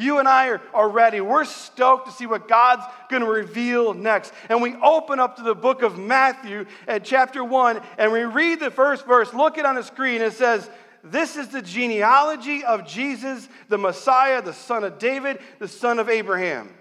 You 0.00 0.18
and 0.18 0.26
I 0.26 0.48
are, 0.48 0.62
are 0.72 0.88
ready. 0.88 1.20
We're 1.20 1.44
stoked 1.44 2.06
to 2.06 2.12
see 2.12 2.24
what 2.24 2.48
God's 2.48 2.84
going 3.10 3.22
to 3.22 3.28
reveal 3.28 3.92
next. 3.92 4.32
And 4.48 4.62
we 4.62 4.74
open 4.76 5.20
up 5.20 5.36
to 5.36 5.42
the 5.42 5.54
book 5.54 5.82
of 5.82 5.98
Matthew 5.98 6.64
at 6.88 7.04
chapter 7.04 7.44
1, 7.44 7.80
and 7.98 8.10
we 8.10 8.22
read 8.22 8.60
the 8.60 8.70
first 8.70 9.06
verse. 9.06 9.34
Look 9.34 9.58
it 9.58 9.66
on 9.66 9.74
the 9.74 9.82
screen. 9.82 10.22
It 10.22 10.32
says, 10.32 10.68
This 11.04 11.36
is 11.36 11.48
the 11.48 11.60
genealogy 11.60 12.64
of 12.64 12.88
Jesus, 12.88 13.46
the 13.68 13.76
Messiah, 13.76 14.40
the 14.40 14.54
son 14.54 14.84
of 14.84 14.98
David, 14.98 15.38
the 15.58 15.68
son 15.68 15.98
of 15.98 16.08
Abraham. 16.08 16.72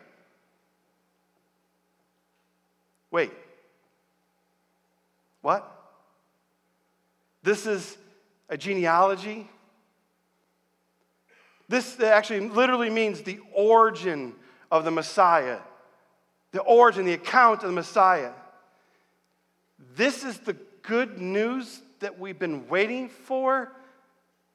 Wait. 3.12 3.32
What? 5.42 5.70
This 7.44 7.66
is 7.66 7.98
a 8.48 8.58
genealogy? 8.58 9.50
This 11.70 12.00
actually 12.00 12.50
literally 12.50 12.90
means 12.90 13.22
the 13.22 13.40
origin 13.54 14.34
of 14.72 14.84
the 14.84 14.92
Messiah, 14.92 15.60
the 16.52 16.62
origin, 16.62 17.06
the 17.06 17.14
account 17.14 17.62
of 17.62 17.70
the 17.70 17.76
Messiah. 17.76 18.32
This 19.96 20.24
is 20.24 20.40
the 20.40 20.58
good 20.82 21.22
news 21.22 21.82
that 22.00 22.20
we've 22.20 22.40
been 22.40 22.68
waiting 22.68 23.08
for, 23.08 23.72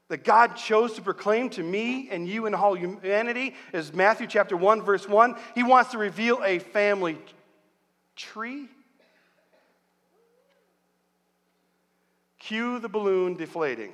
that 0.09 0.25
God 0.25 0.57
chose 0.57 0.95
to 0.95 1.03
proclaim 1.03 1.51
to 1.51 1.63
me 1.63 2.09
and 2.11 2.29
you 2.29 2.47
and 2.47 2.55
all 2.55 2.75
humanity, 2.75 3.55
is 3.73 3.93
Matthew 3.93 4.27
chapter 4.27 4.57
1, 4.57 4.83
verse 4.83 5.09
1. 5.09 5.37
He 5.55 5.63
wants 5.63 5.93
to 5.93 5.99
reveal 5.99 6.43
a 6.45 6.59
family 6.59 7.17
tree. 8.17 8.69
Cue 12.41 12.81
the 12.81 12.89
balloon 12.89 13.37
deflating. 13.37 13.93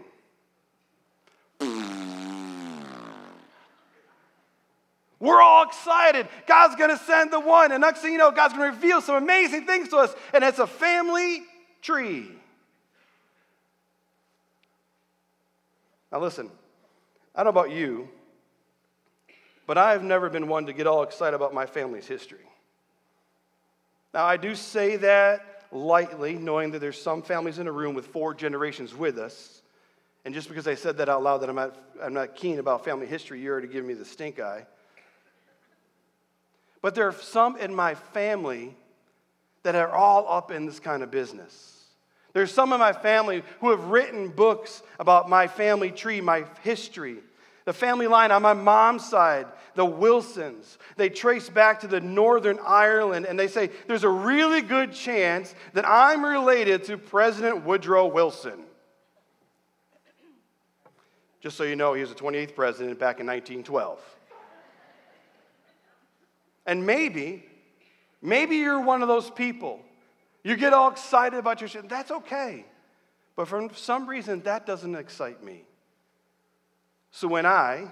We're 5.21 5.43
all 5.43 5.65
excited. 5.65 6.29
God's 6.47 6.77
going 6.77 6.91
to 6.91 6.97
send 7.05 7.31
the 7.31 7.41
one. 7.41 7.73
And 7.73 7.83
next 7.83 8.01
thing 8.01 8.13
you 8.13 8.19
know, 8.19 8.31
God's 8.31 8.55
going 8.55 8.71
to 8.71 8.75
reveal 8.75 9.03
some 9.03 9.17
amazing 9.17 9.67
things 9.67 9.91
to 9.91 9.99
us. 9.99 10.15
And 10.33 10.43
it's 10.43 10.59
a 10.59 10.67
family 10.67 11.43
tree. 11.83 12.27
Now, 16.11 16.21
listen, 16.21 16.51
I 17.35 17.45
don't 17.45 17.55
know 17.55 17.61
about 17.61 17.71
you, 17.71 18.09
but 19.67 19.79
I've 19.79 20.03
never 20.03 20.31
been 20.31 20.49
one 20.49 20.67
to 20.67 20.73
get 20.73 20.87
all 20.87 21.03
excited 21.03 21.37
about 21.37 21.55
my 21.55 21.67
family's 21.67 22.07
history. 22.07 22.39
Now, 24.13 24.25
I 24.25 24.39
do 24.39 24.55
say 24.55 24.97
that 24.97 25.67
lightly, 25.71 26.35
knowing 26.35 26.73
that 26.73 26.81
there's 26.81 27.01
some 27.01 27.23
families 27.23 27.59
in 27.59 27.69
a 27.69 27.73
room 27.73 27.95
with 27.95 28.07
four 28.07 28.35
generations 28.35 28.95
with 28.95 29.19
us. 29.19 29.63
And 30.25 30.35
just 30.35 30.49
because 30.49 30.67
I 30.67 30.75
said 30.75 30.97
that 30.97 31.09
out 31.09 31.23
loud, 31.23 31.39
that 31.39 31.49
I'm 31.49 31.57
not, 31.57 31.77
I'm 32.03 32.15
not 32.15 32.35
keen 32.35 32.59
about 32.59 32.85
family 32.85 33.07
history, 33.07 33.41
you're 33.41 33.53
already 33.53 33.69
giving 33.69 33.87
me 33.87 33.95
the 33.95 34.05
stink 34.05 34.41
eye. 34.41 34.67
But 36.83 36.95
there 36.95 37.09
are 37.09 37.13
some 37.13 37.57
in 37.57 37.75
my 37.75 37.95
family 37.95 38.75
that 39.63 39.75
are 39.75 39.91
all 39.91 40.27
up 40.29 40.51
in 40.51 40.67
this 40.67 40.81
kind 40.81 41.03
of 41.03 41.11
business. 41.11 41.85
There's 42.33 42.53
some 42.53 42.73
in 42.73 42.79
my 42.79 42.93
family 42.93 43.43
who 43.61 43.71
have 43.71 43.85
written 43.85 44.29
books 44.29 44.83
about 44.99 45.29
my 45.29 45.47
family 45.47 45.91
tree, 45.91 46.21
my 46.21 46.45
history. 46.63 47.19
The 47.65 47.73
family 47.73 48.07
line 48.07 48.31
on 48.31 48.43
my 48.43 48.55
mom's 48.55 49.07
side, 49.07 49.47
the 49.75 49.85
Wilsons, 49.85 50.79
they 50.97 51.09
trace 51.09 51.49
back 51.49 51.81
to 51.81 51.87
the 51.87 52.01
Northern 52.01 52.59
Ireland 52.65 53.27
and 53.27 53.39
they 53.39 53.49
say 53.49 53.71
there's 53.87 54.05
a 54.05 54.09
really 54.09 54.63
good 54.63 54.93
chance 54.93 55.55
that 55.75 55.87
I'm 55.87 56.25
related 56.25 56.85
to 56.85 56.97
President 56.97 57.65
Woodrow 57.65 58.07
Wilson. 58.07 58.65
Just 61.41 61.57
so 61.57 61.65
you 61.65 61.77
know, 61.77 61.95
he 61.95 62.01
was 62.01 62.11
the 62.11 62.17
28th 62.17 62.55
president 62.55 62.99
back 62.99 63.21
in 63.21 63.27
1912. 63.27 63.99
And 66.71 66.87
maybe, 66.87 67.45
maybe 68.23 68.59
you're 68.59 68.81
one 68.81 69.03
of 69.03 69.09
those 69.09 69.29
people. 69.29 69.81
You 70.45 70.55
get 70.55 70.73
all 70.73 70.93
excited 70.93 71.37
about 71.37 71.61
your 71.61 71.67
shit. 71.67 71.89
That's 71.89 72.13
okay. 72.13 72.65
But 73.35 73.49
for 73.49 73.69
some 73.75 74.09
reason, 74.09 74.43
that 74.43 74.67
doesn't 74.67 74.95
excite 74.95 75.43
me. 75.43 75.65
So 77.11 77.27
when 77.27 77.45
I 77.45 77.91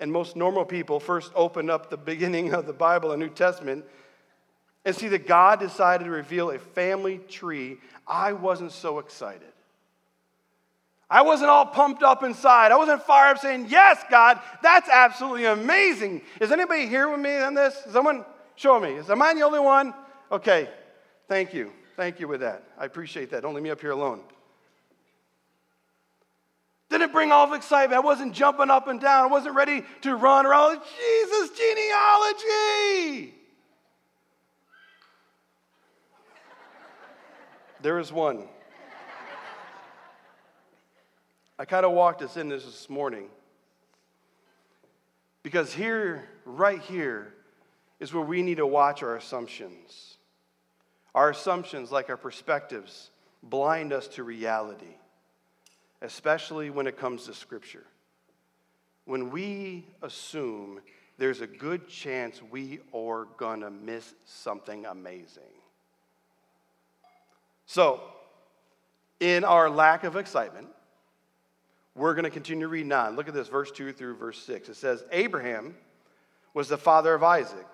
and 0.00 0.10
most 0.10 0.34
normal 0.34 0.64
people 0.64 0.98
first 0.98 1.30
open 1.36 1.70
up 1.70 1.90
the 1.90 1.96
beginning 1.96 2.54
of 2.54 2.66
the 2.66 2.72
Bible 2.72 3.12
and 3.12 3.22
New 3.22 3.28
Testament 3.28 3.84
and 4.84 4.96
see 4.96 5.06
that 5.06 5.28
God 5.28 5.60
decided 5.60 6.02
to 6.06 6.10
reveal 6.10 6.50
a 6.50 6.58
family 6.58 7.18
tree, 7.18 7.78
I 8.04 8.32
wasn't 8.32 8.72
so 8.72 8.98
excited. 8.98 9.52
I 11.12 11.20
wasn't 11.20 11.50
all 11.50 11.66
pumped 11.66 12.02
up 12.02 12.22
inside. 12.22 12.72
I 12.72 12.76
wasn't 12.76 13.02
fired 13.02 13.36
up 13.36 13.38
saying, 13.38 13.66
Yes, 13.68 14.02
God, 14.10 14.40
that's 14.62 14.88
absolutely 14.88 15.44
amazing. 15.44 16.22
Is 16.40 16.50
anybody 16.50 16.86
here 16.86 17.06
with 17.10 17.20
me 17.20 17.36
on 17.36 17.52
this? 17.52 17.76
Someone 17.90 18.24
show 18.56 18.80
me. 18.80 18.94
Is, 18.94 19.10
am 19.10 19.20
I 19.20 19.34
the 19.34 19.42
only 19.42 19.60
one? 19.60 19.92
Okay, 20.32 20.70
thank 21.28 21.52
you. 21.52 21.70
Thank 21.98 22.18
you 22.18 22.28
with 22.28 22.40
that. 22.40 22.64
I 22.78 22.86
appreciate 22.86 23.30
that. 23.32 23.42
Don't 23.42 23.52
leave 23.52 23.62
me 23.62 23.68
up 23.68 23.82
here 23.82 23.90
alone. 23.90 24.22
Didn't 26.88 27.12
bring 27.12 27.30
all 27.30 27.46
of 27.46 27.52
excitement. 27.52 27.92
I 27.92 28.00
wasn't 28.00 28.32
jumping 28.32 28.70
up 28.70 28.88
and 28.88 28.98
down. 28.98 29.24
I 29.24 29.26
wasn't 29.26 29.54
ready 29.54 29.84
to 30.00 30.16
run 30.16 30.46
around. 30.46 30.80
Jesus, 30.80 31.50
genealogy. 31.58 33.34
There 37.82 37.98
is 37.98 38.10
one. 38.10 38.48
I 41.62 41.64
kind 41.64 41.86
of 41.86 41.92
walked 41.92 42.22
us 42.22 42.36
in 42.36 42.48
this 42.48 42.64
this 42.64 42.90
morning 42.90 43.28
because 45.44 45.72
here, 45.72 46.28
right 46.44 46.80
here, 46.80 47.34
is 48.00 48.12
where 48.12 48.24
we 48.24 48.42
need 48.42 48.56
to 48.56 48.66
watch 48.66 49.04
our 49.04 49.14
assumptions. 49.14 50.16
Our 51.14 51.30
assumptions, 51.30 51.92
like 51.92 52.10
our 52.10 52.16
perspectives, 52.16 53.10
blind 53.44 53.92
us 53.92 54.08
to 54.08 54.24
reality, 54.24 54.96
especially 56.00 56.68
when 56.68 56.88
it 56.88 56.98
comes 56.98 57.26
to 57.26 57.32
Scripture. 57.32 57.84
When 59.04 59.30
we 59.30 59.86
assume 60.02 60.80
there's 61.16 61.42
a 61.42 61.46
good 61.46 61.86
chance 61.86 62.42
we 62.42 62.80
are 62.92 63.26
gonna 63.36 63.70
miss 63.70 64.14
something 64.24 64.84
amazing. 64.84 65.54
So, 67.66 68.00
in 69.20 69.44
our 69.44 69.70
lack 69.70 70.02
of 70.02 70.16
excitement, 70.16 70.66
we're 71.94 72.14
going 72.14 72.24
to 72.24 72.30
continue 72.30 72.68
reading 72.68 72.92
on. 72.92 73.16
Look 73.16 73.28
at 73.28 73.34
this, 73.34 73.48
verse 73.48 73.70
2 73.70 73.92
through 73.92 74.16
verse 74.16 74.38
6. 74.42 74.70
It 74.70 74.76
says, 74.76 75.04
Abraham 75.12 75.74
was 76.54 76.68
the 76.68 76.78
father 76.78 77.14
of 77.14 77.22
Isaac. 77.22 77.66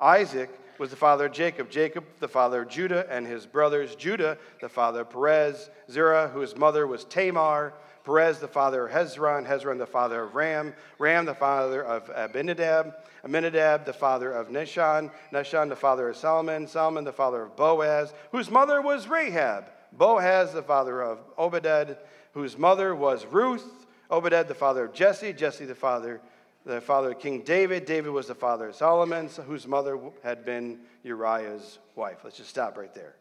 Isaac 0.00 0.50
was 0.78 0.90
the 0.90 0.96
father 0.96 1.26
of 1.26 1.32
Jacob. 1.32 1.70
Jacob, 1.70 2.04
the 2.18 2.28
father 2.28 2.62
of 2.62 2.68
Judah 2.68 3.06
and 3.10 3.26
his 3.26 3.46
brothers. 3.46 3.94
Judah, 3.94 4.38
the 4.60 4.68
father 4.68 5.02
of 5.02 5.10
Perez. 5.10 5.70
Zerah, 5.90 6.28
whose 6.28 6.56
mother 6.56 6.86
was 6.86 7.04
Tamar. 7.04 7.74
Perez, 8.02 8.38
the 8.38 8.48
father 8.48 8.86
of 8.86 8.92
Hezron. 8.92 9.46
Hezron, 9.46 9.78
the 9.78 9.86
father 9.86 10.22
of 10.22 10.34
Ram. 10.34 10.74
Ram, 10.98 11.26
the 11.26 11.34
father 11.34 11.84
of 11.84 12.10
Abinadab. 12.10 12.94
Amminadab, 13.24 13.84
the 13.84 13.92
father 13.92 14.32
of 14.32 14.48
Nahshon. 14.48 15.12
Nahshon, 15.32 15.68
the 15.68 15.76
father 15.76 16.08
of 16.08 16.16
Salmon. 16.16 16.66
Salmon, 16.66 17.04
the 17.04 17.12
father 17.12 17.42
of 17.42 17.54
Boaz, 17.56 18.14
whose 18.32 18.50
mother 18.50 18.80
was 18.80 19.06
Rahab. 19.06 19.66
Boaz, 19.92 20.52
the 20.52 20.62
father 20.62 21.02
of 21.02 21.18
Obeded 21.38 21.98
whose 22.32 22.56
mother 22.56 22.94
was 22.94 23.26
Ruth, 23.26 23.86
Obed 24.10 24.48
the 24.48 24.54
father 24.54 24.84
of 24.84 24.92
Jesse, 24.92 25.32
Jesse 25.32 25.64
the 25.64 25.74
father, 25.74 26.20
the 26.66 26.80
father 26.80 27.12
of 27.12 27.20
King 27.20 27.42
David, 27.42 27.86
David 27.86 28.10
was 28.10 28.26
the 28.26 28.34
father 28.34 28.68
of 28.68 28.74
Solomon, 28.74 29.28
whose 29.46 29.66
mother 29.66 29.98
had 30.22 30.44
been 30.44 30.80
Uriah's 31.04 31.78
wife. 31.94 32.18
Let's 32.24 32.36
just 32.36 32.50
stop 32.50 32.76
right 32.76 32.94
there. 32.94 33.14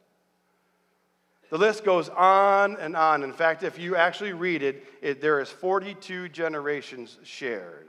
The 1.50 1.58
list 1.58 1.84
goes 1.84 2.10
on 2.10 2.78
and 2.78 2.96
on. 2.96 3.24
In 3.24 3.34
fact, 3.34 3.64
if 3.64 3.80
you 3.80 3.96
actually 3.96 4.34
read 4.34 4.62
it, 4.62 4.86
it 5.02 5.22
there 5.22 5.40
is 5.40 5.50
42 5.50 6.30
generations 6.30 7.18
shared. 7.24 7.88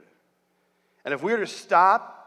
And 1.05 1.13
if 1.13 1.21
we 1.21 1.31
were 1.31 1.39
to 1.39 1.47
stop 1.47 2.17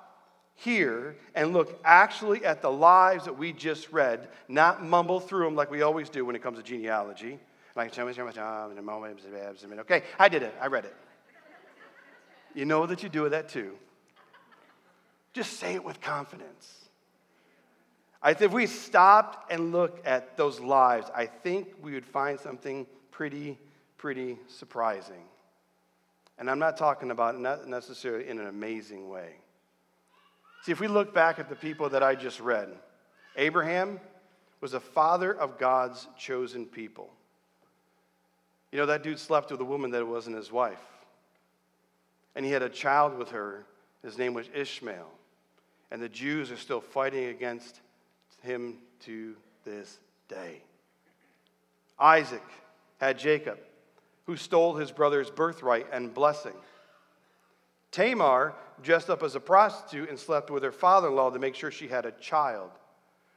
here 0.55 1.17
and 1.35 1.53
look 1.53 1.81
actually 1.85 2.45
at 2.45 2.63
the 2.63 2.71
lives 2.71 3.25
that 3.25 3.37
we 3.37 3.53
just 3.53 3.93
read, 3.93 4.29
not 4.49 4.85
mumble 4.85 5.19
through 5.19 5.45
them 5.45 5.57
like 5.57 5.71
we 5.71 5.83
always 5.83 6.09
do 6.09 6.25
when 6.25 6.37
it 6.37 6.43
comes 6.43 6.59
to 6.59 6.63
genealogy, 6.63 7.41
Like, 7.77 7.99
okay, 7.99 10.03
I 10.19 10.29
did 10.29 10.43
it. 10.43 10.55
I 10.61 10.67
read 10.67 10.85
it. 10.85 10.97
You 12.55 12.65
know 12.65 12.87
that 12.87 13.03
you 13.03 13.09
do 13.09 13.29
that 13.29 13.49
too. 13.49 13.73
Just 15.33 15.59
say 15.59 15.75
it 15.75 15.85
with 15.85 16.01
confidence. 16.01 16.85
I 18.23 18.33
think 18.33 18.51
if 18.51 18.55
we 18.55 18.67
stopped 18.67 19.53
and 19.53 19.73
looked 19.73 20.07
at 20.07 20.37
those 20.37 20.61
lives, 20.61 21.11
I 21.15 21.27
think 21.27 21.75
we 21.83 21.93
would 21.93 22.07
find 22.07 22.39
something 22.39 22.87
pretty, 23.11 23.59
pretty 23.99 24.39
surprising. 24.47 25.25
And 26.39 26.49
I'm 26.49 26.59
not 26.59 26.77
talking 26.77 27.11
about 27.11 27.39
not 27.39 27.69
necessarily 27.69 28.29
in 28.29 28.39
an 28.39 28.47
amazing 28.47 29.09
way. 29.09 29.35
See, 30.63 30.73
if 30.73 30.81
we 30.81 30.89
look 30.89 31.13
back 31.13 31.39
at 31.39 31.49
the 31.49 31.57
people 31.57 31.91
that 31.91 32.03
I 32.03 32.15
just 32.15 32.41
read, 32.41 32.69
Abraham 33.37 34.01
was 34.61 34.75
a 34.75 34.81
father 34.81 35.35
of 35.35 35.59
God's 35.59 36.07
chosen 36.17 36.65
people. 36.65 37.11
You 38.75 38.81
know, 38.81 38.87
that 38.87 39.05
dude 39.05 39.21
slept 39.21 39.53
with 39.53 39.61
a 39.61 39.65
woman 39.65 39.93
that 39.93 40.05
wasn't 40.05 40.35
his 40.35 40.51
wife. 40.51 40.83
And 42.35 42.45
he 42.45 42.51
had 42.51 42.63
a 42.63 42.69
child 42.69 43.17
with 43.17 43.31
her. 43.31 43.65
His 44.03 44.19
name 44.19 44.35
was 44.35 44.49
Ishmael. 44.53 45.13
And 45.93 46.03
the 46.03 46.09
Jews 46.09 46.51
are 46.51 46.57
still 46.57 46.81
fighting 46.81 47.27
against 47.27 47.79
him 48.43 48.79
to 49.05 49.37
this 49.65 50.01
day. 50.27 50.61
Isaac 52.01 52.43
had 53.01 53.17
Jacob, 53.17 53.61
who 54.27 54.37
stole 54.37 54.75
his 54.75 54.91
brother's 54.91 55.31
birthright 55.31 55.87
and 55.93 56.13
blessing. 56.13 56.57
Tamar 57.93 58.55
dressed 58.83 59.09
up 59.09 59.23
as 59.23 59.37
a 59.37 59.41
prostitute 59.41 60.09
and 60.09 60.19
slept 60.19 60.51
with 60.51 60.65
her 60.65 60.73
father 60.73 61.07
in 61.07 61.15
law 61.15 61.31
to 61.31 61.39
make 61.39 61.55
sure 61.55 61.71
she 61.71 61.87
had 61.87 62.07
a 62.07 62.11
child. 62.11 62.73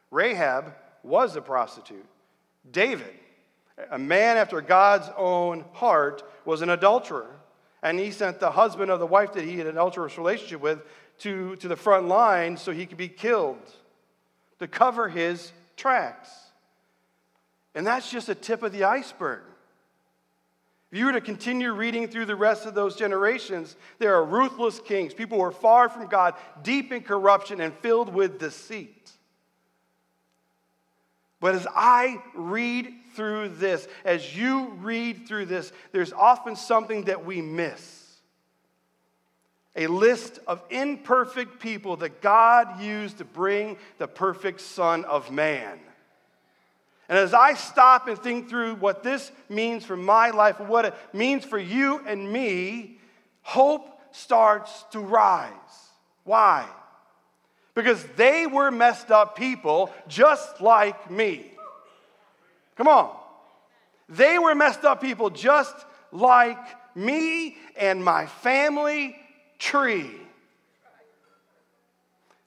Rahab 0.10 0.74
was 1.04 1.36
a 1.36 1.42
prostitute. 1.42 2.08
David, 2.72 3.14
a 3.92 4.00
man 4.00 4.38
after 4.38 4.62
God's 4.62 5.10
own 5.18 5.66
heart, 5.74 6.24
was 6.46 6.62
an 6.62 6.70
adulterer. 6.70 7.36
And 7.84 8.00
he 8.00 8.12
sent 8.12 8.40
the 8.40 8.52
husband 8.52 8.90
of 8.90 9.00
the 9.00 9.06
wife 9.06 9.34
that 9.34 9.44
he 9.44 9.58
had 9.58 9.68
an 9.68 9.74
adulterous 9.74 10.18
relationship 10.18 10.62
with 10.62 10.82
to, 11.20 11.56
to 11.58 11.68
the 11.68 11.76
front 11.76 12.08
line 12.08 12.58
so 12.58 12.72
he 12.72 12.86
could 12.86 12.98
be 12.98 13.08
killed 13.08 13.58
to 14.60 14.68
cover 14.68 15.10
his 15.10 15.52
tracks. 15.76 16.30
And 17.76 17.86
that's 17.86 18.10
just 18.10 18.30
a 18.30 18.36
tip 18.36 18.64
of 18.64 18.72
the 18.72 18.86
iceberg. 18.86 19.42
If 20.92 20.98
you 20.98 21.06
were 21.06 21.12
to 21.14 21.22
continue 21.22 21.74
reading 21.74 22.08
through 22.08 22.26
the 22.26 22.36
rest 22.36 22.66
of 22.66 22.74
those 22.74 22.96
generations, 22.96 23.76
there 24.00 24.16
are 24.16 24.24
ruthless 24.24 24.80
kings, 24.80 25.14
people 25.14 25.38
who 25.38 25.44
are 25.44 25.52
far 25.52 25.90
from 25.90 26.08
God, 26.08 26.34
deep 26.64 26.92
in 26.92 27.02
corruption, 27.02 27.60
and 27.60 27.74
filled 27.76 28.14
with 28.14 28.40
deceit. 28.40 29.12
But 31.40 31.56
as 31.56 31.68
I 31.76 32.22
read 32.34 32.92
through 33.18 33.50
this, 33.50 33.86
as 34.06 34.38
you 34.38 34.70
read 34.80 35.28
through 35.28 35.48
this, 35.48 35.74
there's 35.92 36.14
often 36.14 36.56
something 36.56 37.04
that 37.06 37.26
we 37.26 37.42
miss. 37.42 38.06
A 39.76 39.88
list 39.88 40.40
of 40.48 40.62
imperfect 40.70 41.60
people 41.60 41.98
that 41.98 42.22
God 42.22 42.80
used 42.82 43.18
to 43.18 43.26
bring 43.26 43.78
the 43.98 44.08
perfect 44.08 44.62
Son 44.62 45.04
of 45.04 45.30
Man. 45.30 45.78
And 47.10 47.18
as 47.18 47.34
I 47.34 47.54
stop 47.56 48.08
and 48.08 48.18
think 48.18 48.50
through 48.50 48.76
what 48.76 49.04
this 49.04 49.32
means 49.50 49.84
for 49.84 49.98
my 49.98 50.30
life, 50.30 50.60
what 50.60 50.86
it 50.86 50.94
means 51.14 51.44
for 51.44 51.58
you 51.58 52.02
and 52.06 52.32
me, 52.32 53.00
hope 53.42 54.00
starts 54.12 54.86
to 54.92 55.00
rise. 55.00 55.52
Why? 56.24 56.68
Because 57.74 58.04
they 58.16 58.46
were 58.46 58.72
messed 58.72 59.10
up 59.10 59.38
people 59.38 59.92
just 60.08 60.62
like 60.62 61.10
me. 61.10 61.57
Come 62.78 62.88
on. 62.88 63.16
They 64.08 64.40
were 64.40 64.56
messed 64.56 64.86
up 64.86 65.02
people 65.02 65.30
just 65.30 65.76
like 66.12 66.58
me 66.96 67.58
and 67.76 68.04
my 68.04 68.28
family 68.28 69.16
tree. 69.60 70.12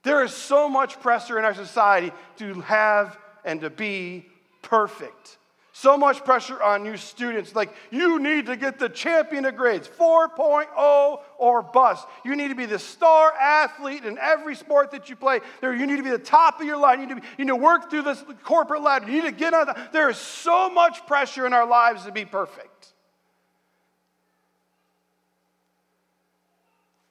There 0.02 0.24
is 0.24 0.32
so 0.32 0.68
much 0.68 0.98
pressure 1.00 1.38
in 1.38 1.44
our 1.44 1.54
society 1.54 2.12
to 2.38 2.54
have 2.62 3.18
and 3.44 3.60
to 3.60 3.68
be 3.68 4.26
perfect. 4.62 5.36
So 5.80 5.96
much 5.96 6.26
pressure 6.26 6.62
on 6.62 6.84
you 6.84 6.98
students. 6.98 7.54
Like, 7.54 7.72
you 7.90 8.18
need 8.20 8.44
to 8.46 8.56
get 8.56 8.78
the 8.78 8.90
champion 8.90 9.46
of 9.46 9.56
grades, 9.56 9.88
4.0 9.88 11.20
or 11.38 11.62
bust. 11.62 12.06
You 12.22 12.36
need 12.36 12.48
to 12.48 12.54
be 12.54 12.66
the 12.66 12.78
star 12.78 13.32
athlete 13.32 14.04
in 14.04 14.18
every 14.18 14.54
sport 14.56 14.90
that 14.90 15.08
you 15.08 15.16
play. 15.16 15.40
There, 15.62 15.74
you 15.74 15.86
need 15.86 15.96
to 15.96 16.02
be 16.02 16.10
the 16.10 16.18
top 16.18 16.60
of 16.60 16.66
your 16.66 16.76
line. 16.76 17.00
You 17.00 17.06
need 17.06 17.22
to, 17.22 17.28
you 17.38 17.44
need 17.46 17.52
to 17.52 17.56
work 17.56 17.88
through 17.88 18.02
this 18.02 18.22
corporate 18.44 18.82
ladder. 18.82 19.06
You 19.10 19.22
need 19.22 19.30
to 19.30 19.34
get 19.34 19.54
on. 19.54 19.68
The, 19.68 19.88
there 19.90 20.10
is 20.10 20.18
so 20.18 20.68
much 20.68 21.06
pressure 21.06 21.46
in 21.46 21.54
our 21.54 21.66
lives 21.66 22.04
to 22.04 22.12
be 22.12 22.26
perfect. 22.26 22.92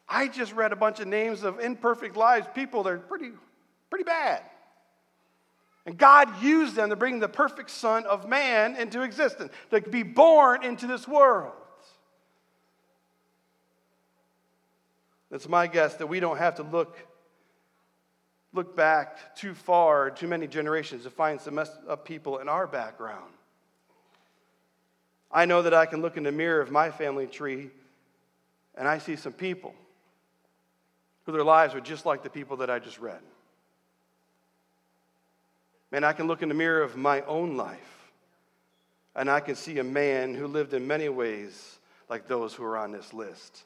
I 0.07 0.27
just 0.27 0.53
read 0.53 0.73
a 0.73 0.75
bunch 0.75 0.99
of 0.99 1.07
names 1.07 1.41
of 1.41 1.59
imperfect 1.59 2.15
lives, 2.15 2.45
people 2.53 2.83
that 2.83 2.93
are 2.93 2.99
pretty, 2.99 3.31
pretty 3.89 4.05
bad. 4.05 4.43
And 5.89 5.97
God 5.97 6.43
used 6.43 6.75
them 6.75 6.91
to 6.91 6.95
bring 6.95 7.19
the 7.19 7.27
perfect 7.27 7.71
Son 7.71 8.05
of 8.05 8.29
Man 8.29 8.75
into 8.75 9.01
existence, 9.01 9.51
to 9.71 9.81
be 9.81 10.03
born 10.03 10.63
into 10.63 10.85
this 10.85 11.07
world. 11.07 11.55
It's 15.31 15.49
my 15.49 15.65
guess 15.65 15.95
that 15.95 16.05
we 16.05 16.19
don't 16.19 16.37
have 16.37 16.53
to 16.57 16.63
look, 16.63 16.95
look 18.53 18.75
back 18.75 19.35
too 19.35 19.55
far, 19.55 20.11
too 20.11 20.27
many 20.27 20.45
generations 20.45 21.05
to 21.05 21.09
find 21.09 21.41
some 21.41 21.55
messed 21.55 21.73
up 21.87 22.05
people 22.05 22.37
in 22.37 22.47
our 22.47 22.67
background. 22.67 23.33
I 25.31 25.45
know 25.45 25.63
that 25.63 25.73
I 25.73 25.87
can 25.87 26.03
look 26.03 26.17
in 26.17 26.23
the 26.23 26.31
mirror 26.31 26.61
of 26.61 26.69
my 26.69 26.91
family 26.91 27.25
tree 27.25 27.71
and 28.75 28.87
I 28.87 28.99
see 28.99 29.15
some 29.15 29.33
people 29.33 29.73
who 31.25 31.31
their 31.31 31.43
lives 31.43 31.73
are 31.73 31.81
just 31.81 32.05
like 32.05 32.21
the 32.21 32.29
people 32.29 32.57
that 32.57 32.69
I 32.69 32.77
just 32.77 32.99
read. 32.99 33.21
Man, 35.91 36.03
I 36.03 36.13
can 36.13 36.27
look 36.27 36.41
in 36.41 36.49
the 36.49 36.55
mirror 36.55 36.81
of 36.81 36.95
my 36.95 37.21
own 37.21 37.57
life 37.57 38.11
and 39.15 39.29
I 39.29 39.39
can 39.39 39.55
see 39.55 39.79
a 39.79 39.83
man 39.83 40.35
who 40.35 40.47
lived 40.47 40.73
in 40.73 40.87
many 40.87 41.09
ways 41.09 41.79
like 42.09 42.27
those 42.27 42.53
who 42.53 42.63
are 42.63 42.77
on 42.77 42.91
this 42.91 43.13
list. 43.13 43.63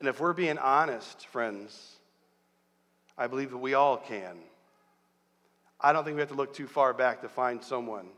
And 0.00 0.08
if 0.08 0.20
we're 0.20 0.32
being 0.32 0.58
honest, 0.58 1.26
friends, 1.28 1.96
I 3.16 3.26
believe 3.26 3.50
that 3.50 3.58
we 3.58 3.74
all 3.74 3.96
can. 3.96 4.36
I 5.80 5.92
don't 5.92 6.04
think 6.04 6.14
we 6.14 6.20
have 6.20 6.30
to 6.30 6.34
look 6.34 6.54
too 6.54 6.66
far 6.66 6.92
back 6.92 7.22
to 7.22 7.28
find 7.28 7.62
someone 7.62 8.08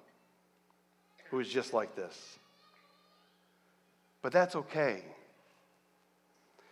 who 1.31 1.41
is 1.41 1.49
just 1.49 1.73
like 1.73 1.95
this. 1.95 2.39
But 4.23 4.33
that's 4.33 4.57
okay. 4.57 5.03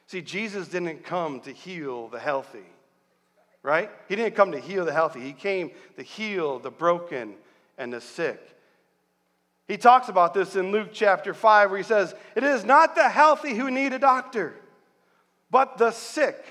See, 0.06 0.20
Jesus 0.20 0.68
didn't 0.68 1.04
come 1.04 1.40
to 1.40 1.52
heal 1.52 2.08
the 2.08 2.18
healthy, 2.18 2.66
right? 3.64 3.90
He 4.09 4.14
didn't 4.14 4.37
come 4.37 4.53
to 4.53 4.61
heal 4.61 4.85
the 4.85 4.92
healthy, 4.92 5.20
He 5.20 5.33
came 5.33 5.72
to 5.96 6.05
heal 6.05 6.61
the 6.61 6.70
broken 6.70 7.35
and 7.77 7.92
the 7.92 8.00
sick. 8.00 8.40
He 9.66 9.79
talks 9.79 10.09
about 10.09 10.35
this 10.35 10.55
in 10.55 10.70
Luke 10.70 10.90
chapter 10.92 11.33
5, 11.33 11.70
where 11.70 11.79
he 11.79 11.85
says, 11.85 12.14
It 12.37 12.44
is 12.44 12.64
not 12.64 12.94
the 12.94 13.09
healthy 13.09 13.55
who 13.55 13.70
need 13.70 13.94
a 13.94 13.98
doctor, 13.98 14.55
but 15.50 15.79
the 15.79 15.90
sick. 15.90 16.44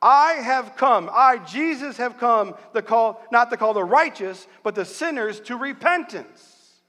I 0.00 0.32
have 0.32 0.74
come, 0.76 1.10
I, 1.12 1.38
Jesus, 1.38 1.98
have 1.98 2.18
come 2.18 2.54
to 2.74 2.80
call, 2.80 3.22
not 3.30 3.50
to 3.50 3.58
call 3.58 3.74
the 3.74 3.84
righteous, 3.84 4.46
but 4.62 4.74
the 4.74 4.86
sinners 4.86 5.38
to 5.40 5.56
repentance. 5.56 6.80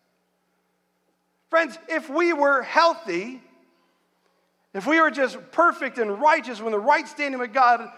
Friends, 1.50 1.78
if 1.89 2.10
we 2.10 2.32
were 2.32 2.62
healthy, 2.62 3.41
if 4.74 4.88
we 4.88 5.00
were 5.00 5.12
just 5.12 5.38
perfect 5.52 5.98
and 5.98 6.19
righteous 6.19 6.62
when 6.62 6.71
the 6.71 6.80
right 6.80 7.08
standing 7.08 7.39
with 7.39 7.54
God, 7.54 7.89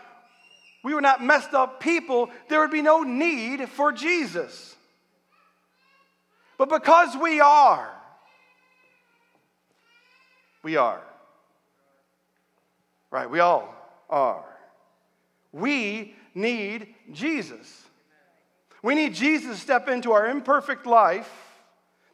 we 0.83 0.93
were 0.93 1.01
not 1.01 1.23
messed 1.23 1.53
up 1.53 1.79
people, 1.79 2.29
there 2.49 2.59
would 2.59 2.71
be 2.71 2.81
no 2.81 3.03
need 3.03 3.67
for 3.69 3.91
Jesus. 3.91 4.75
But 6.57 6.69
because 6.69 7.15
we 7.21 7.39
are, 7.39 7.91
we 10.63 10.75
are. 10.75 11.01
Right, 13.11 13.29
we 13.29 13.39
all 13.39 13.73
are. 14.09 14.45
We 15.51 16.15
need 16.35 16.93
Jesus. 17.11 17.83
We 18.83 18.95
need 18.95 19.13
Jesus 19.13 19.57
to 19.57 19.61
step 19.61 19.87
into 19.87 20.11
our 20.11 20.27
imperfect 20.27 20.85
life 20.85 21.46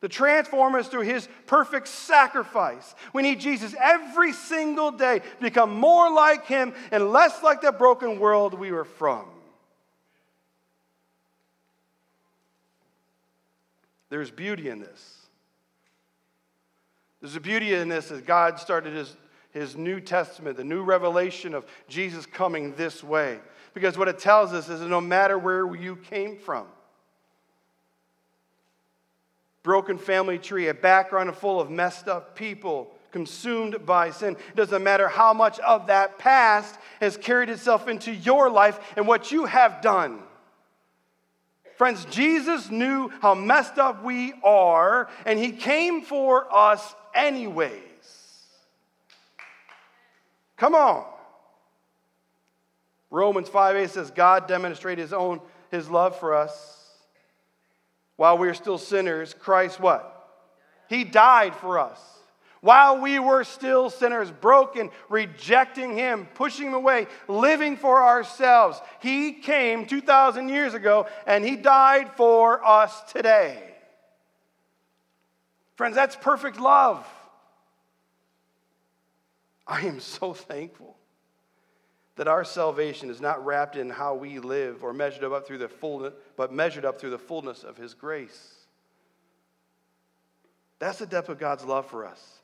to 0.04 0.10
transform 0.10 0.76
us 0.76 0.89
through 0.89 1.04
his 1.04 1.30
perfect 1.48 1.88
sacrifice. 1.88 2.94
We 3.13 3.22
need 3.22 3.39
Jesus 3.39 3.74
every 3.80 4.34
single 4.34 4.92
day 4.92 5.20
to 5.20 5.26
become 5.39 5.74
more 5.74 6.12
like 6.12 6.46
him 6.46 6.74
and 6.92 7.13
less 7.13 7.42
like 7.42 7.62
the 7.62 7.72
broken 7.72 8.20
world 8.20 8.54
we 8.54 8.74
were 8.74 8.84
from. 8.84 9.24
There's 14.10 14.30
beauty 14.30 14.68
in 14.68 14.82
this. 14.82 15.20
There's 17.22 17.38
a 17.38 17.39
beauty 17.39 17.74
in 17.74 17.88
this 17.88 18.12
as 18.12 18.20
God 18.20 18.60
started 18.60 18.94
his, 18.94 19.16
his 19.52 19.78
New 19.78 20.02
Testament, 20.02 20.58
the 20.58 20.66
new 20.66 20.84
revelation 20.84 21.54
of 21.54 21.66
Jesus 21.88 22.26
coming 22.26 22.76
this 22.76 23.06
way. 23.06 23.39
Because 23.74 23.98
what 23.98 24.10
it 24.10 24.20
tells 24.20 24.52
us 24.52 24.68
is 24.68 24.82
that 24.82 24.89
no 24.89 25.00
matter 25.00 25.38
where 25.38 25.74
you 25.74 25.96
came 25.96 26.38
from, 26.38 26.68
broken 29.63 29.97
family 29.97 30.38
tree, 30.38 30.67
a 30.67 30.73
background 30.73 31.36
full 31.36 31.60
of 31.60 31.71
messed 31.71 32.08
up 32.08 32.36
people 32.36 32.93
consumed 33.12 33.86
by 33.86 34.12
sin. 34.12 34.36
It 34.49 34.56
doesn't 34.56 34.84
matter 34.84 35.08
how 35.08 35.34
much 35.34 35.60
of 35.60 35.88
that 35.88 36.17
past 36.17 36.78
has 36.99 37.15
carried 37.15 37.49
itself 37.49 37.88
into 37.88 38.12
your 38.12 38.49
life 38.49 38.80
and 38.97 39.08
what 39.08 39.32
you 39.32 39.45
have 39.45 39.82
done. 39.82 40.19
Friends, 41.78 42.06
Jesus 42.06 42.69
knew 42.69 43.10
how 43.21 43.34
messed 43.34 43.78
up 43.78 44.04
we 44.04 44.34
are, 44.43 45.10
and 45.26 45.39
He 45.39 45.52
came 45.52 46.02
for 46.02 46.47
us 46.54 46.93
anyways. 47.15 47.80
Come 50.58 50.76
on. 50.76 51.06
Romans 53.10 53.49
5 53.49 53.76
8 53.76 53.89
says, 53.89 54.12
God 54.12 54.47
demonstrated 54.47 55.02
His 55.02 55.13
own 55.13 55.39
His 55.71 55.89
love 55.89 56.19
for 56.19 56.36
us. 56.36 56.83
While 58.15 58.38
we 58.38 58.47
are 58.47 58.54
still 58.54 58.78
sinners, 58.78 59.34
Christ 59.34 59.80
what? 59.80 60.10
He 60.88 61.04
died 61.04 61.56
for 61.56 61.80
us. 61.80 61.99
While 62.62 63.02
we 63.02 63.19
were 63.19 63.43
still 63.43 63.89
sinners, 63.89 64.32
broken, 64.32 64.89
rejecting 65.10 65.97
Him, 65.97 66.28
pushing 66.34 66.67
Him 66.67 66.73
away, 66.73 67.08
living 67.28 67.76
for 67.76 68.02
ourselves, 68.02 68.80
He 69.02 69.34
came 69.34 69.86
2,000 69.86 70.47
years 70.47 70.73
ago 70.73 71.08
and 71.28 71.43
He 71.43 71.58
died 71.58 72.12
for 72.15 72.65
us 72.65 73.02
today. 73.12 73.62
Friends, 75.76 75.95
that's 75.95 76.15
perfect 76.15 76.60
love. 76.60 77.06
I 79.67 79.82
am 79.82 79.99
so 79.99 80.34
thankful 80.34 80.95
that 82.15 82.28
our 82.28 82.43
salvation 82.43 83.10
is 83.10 83.19
not 83.19 83.43
wrapped 83.43 83.76
in 83.76 83.89
how 83.89 84.13
we 84.13 84.39
live 84.39 84.84
or 84.84 84.93
measured 84.93 85.23
up 85.23 85.47
through 85.47 85.58
the 85.58 85.67
fullness, 85.67 86.13
but 86.36 86.54
measured 86.54 86.86
up 86.86 86.99
through 86.99 87.10
the 87.10 87.17
fullness 87.17 87.63
of 87.63 87.78
His 87.78 87.93
grace. 87.93 88.54
That's 90.80 90.99
the 90.99 91.06
depth 91.06 91.30
of 91.30 91.39
God's 91.39 91.65
love 91.65 91.88
for 91.88 92.06
us. 92.06 92.39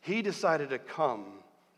He 0.00 0.22
decided 0.22 0.70
to 0.70 0.78
come 0.78 1.24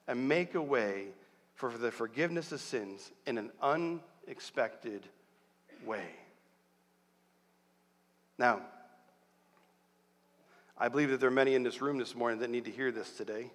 and 0.07 0.29
make 0.29 0.55
a 0.55 0.63
way 0.63 1.07
for 1.55 1.71
the 1.77 1.91
forgiveness 1.91 2.53
of 2.53 2.61
sins 2.61 3.11
in 3.27 3.37
an 3.37 3.51
unexpected 3.61 5.03
way. 5.85 6.07
Now, 8.39 8.61
I 10.79 10.89
believe 10.89 11.11
that 11.11 11.19
there 11.19 11.29
are 11.29 11.33
many 11.33 11.55
in 11.55 11.65
this 11.65 11.83
room 11.83 11.99
this 11.99 12.15
morning 12.15 12.39
that 12.41 12.51
need 12.51 12.67
to 12.67 12.71
hear 12.71 12.93
this 12.93 13.11
today. 13.11 13.51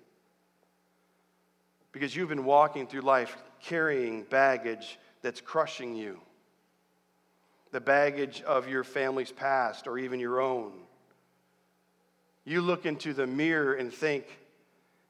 Because 1.93 2.13
you've 2.15 2.29
been 2.29 2.43
walking 2.43 2.85
through 2.85 3.01
life 3.01 3.37
carrying 3.61 4.23
baggage 4.23 4.99
that's 5.21 5.39
crushing 5.39 5.95
you. 5.95 6.19
The 7.71 7.79
baggage 7.79 8.41
of 8.41 8.67
your 8.67 8.83
family's 8.83 9.31
past 9.31 9.87
or 9.87 9.97
even 9.97 10.19
your 10.19 10.41
own. 10.41 10.73
You 12.43 12.61
look 12.61 12.85
into 12.85 13.13
the 13.13 13.25
mirror 13.25 13.73
and 13.73 13.93
think, 13.93 14.25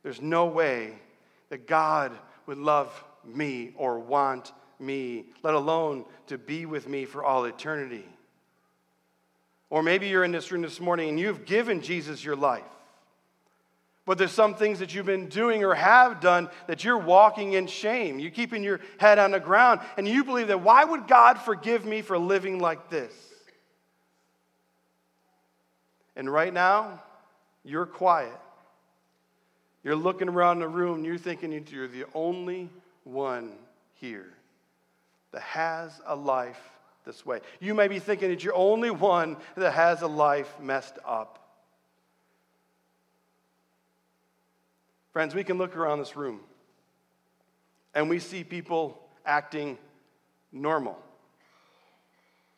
there's 0.04 0.22
no 0.22 0.46
way 0.46 0.94
that 1.50 1.68
God 1.68 2.12
would 2.46 2.58
love 2.58 3.04
me 3.26 3.72
or 3.76 4.00
want 4.00 4.52
me, 4.80 5.26
let 5.42 5.54
alone 5.56 6.06
to 6.28 6.38
be 6.38 6.66
with 6.66 6.88
me 6.88 7.06
for 7.06 7.24
all 7.24 7.46
eternity. 7.46 8.06
Or 9.70 9.82
maybe 9.82 10.08
you're 10.08 10.24
in 10.24 10.32
this 10.32 10.52
room 10.52 10.62
this 10.62 10.80
morning 10.80 11.10
and 11.10 11.20
you've 11.20 11.46
given 11.46 11.82
Jesus 11.82 12.24
your 12.24 12.36
life. 12.36 12.64
But 14.06 14.18
there's 14.18 14.32
some 14.32 14.56
things 14.56 14.80
that 14.80 14.94
you've 14.94 15.06
been 15.06 15.30
doing 15.30 15.64
or 15.64 15.74
have 15.74 16.20
done 16.20 16.50
that 16.68 16.84
you're 16.84 16.98
walking 16.98 17.54
in 17.54 17.68
shame. 17.68 18.20
You're 18.20 18.32
keeping 18.32 18.64
your 18.64 18.82
head 18.98 19.18
on 19.18 19.32
the 19.32 19.40
ground 19.40 19.80
and 19.98 20.08
you 20.08 20.26
believe 20.26 20.48
that 20.48 20.62
why 20.62 20.84
would 20.84 21.08
God 21.08 21.40
forgive 21.40 21.86
me 21.86 22.02
for 22.02 22.18
living 22.18 22.60
like 22.60 22.90
this? 22.90 23.14
And 26.16 26.32
right 26.32 26.54
now, 26.54 27.02
you're 27.64 27.86
quiet. 27.86 28.38
You're 29.84 29.96
looking 29.96 30.30
around 30.30 30.60
the 30.60 30.68
room 30.68 30.98
and 30.98 31.06
you're 31.06 31.18
thinking 31.18 31.52
you're 31.70 31.88
the 31.88 32.06
only 32.14 32.70
one 33.06 33.54
here 33.96 34.30
that 35.32 35.42
has 35.42 36.00
a 36.06 36.16
life 36.16 36.60
this 37.06 37.26
way. 37.26 37.40
You 37.60 37.74
may 37.74 37.88
be 37.88 38.00
thinking 38.00 38.30
that 38.30 38.44
you're 38.44 38.56
only 38.56 38.92
one 38.92 39.38
that 39.56 39.72
has 39.72 40.02
a 40.02 40.08
life 40.08 40.54
messed 40.62 41.00
up. 41.06 41.43
Friends, 45.14 45.36
we 45.36 45.44
can 45.44 45.58
look 45.58 45.78
around 45.78 46.00
this 46.00 46.16
room 46.18 46.42
and 47.94 48.10
we 48.10 48.20
see 48.20 48.44
people 48.44 49.00
acting 49.26 49.78
normal. 50.52 50.98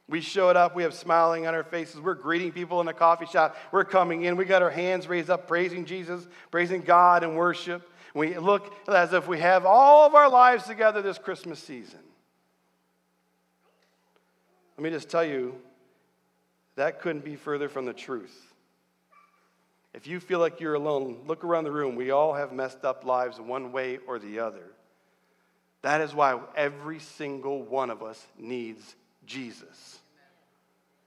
We 0.08 0.22
showed 0.22 0.56
up, 0.56 0.76
we 0.76 0.84
have 0.84 0.94
smiling 0.94 1.48
on 1.48 1.54
our 1.54 1.64
faces. 1.64 2.00
We're 2.00 2.14
greeting 2.14 2.52
people 2.52 2.80
in 2.80 2.86
the 2.86 2.94
coffee 2.94 3.26
shop. 3.26 3.58
We're 3.72 3.84
coming 3.84 4.24
in, 4.24 4.38
we 4.38 4.46
got 4.46 4.62
our 4.62 4.70
hands 4.70 5.08
raised 5.08 5.30
up, 5.30 5.48
praising 5.48 5.86
Jesus, 5.86 6.28
praising 6.50 6.82
God 6.82 7.24
in 7.24 7.36
worship. 7.36 7.90
We 8.14 8.38
look 8.38 8.74
as 8.88 9.12
if 9.14 9.28
we 9.28 9.40
have 9.40 9.66
all 9.66 10.06
of 10.06 10.16
our 10.16 10.30
lives 10.30 10.64
together 10.64 11.02
this 11.02 11.18
Christmas 11.18 11.60
season. 11.60 12.00
Let 14.78 14.84
me 14.84 14.90
just 14.90 15.10
tell 15.10 15.26
you, 15.26 15.56
that 16.76 17.02
couldn't 17.02 17.26
be 17.26 17.36
further 17.36 17.68
from 17.68 17.86
the 17.86 17.94
truth. 17.94 18.45
If 19.96 20.08
you 20.08 20.20
feel 20.20 20.40
like 20.40 20.60
you're 20.60 20.74
alone, 20.74 21.22
look 21.26 21.46
around 21.46 21.64
the 21.64 21.72
room. 21.72 21.96
We 21.96 22.12
all 22.12 22.34
have 22.34 22.52
messed 22.52 22.84
up 22.84 23.06
lives 23.06 23.40
one 23.40 23.72
way 23.72 24.00
or 24.06 24.20
the 24.20 24.40
other. 24.40 24.74
That 25.84 26.02
is 26.02 26.14
why 26.14 26.38
every 26.54 27.00
single 27.00 27.64
one 27.64 27.90
of 27.90 28.04
us 28.04 28.28
needs 28.38 28.96
Jesus. 29.26 30.00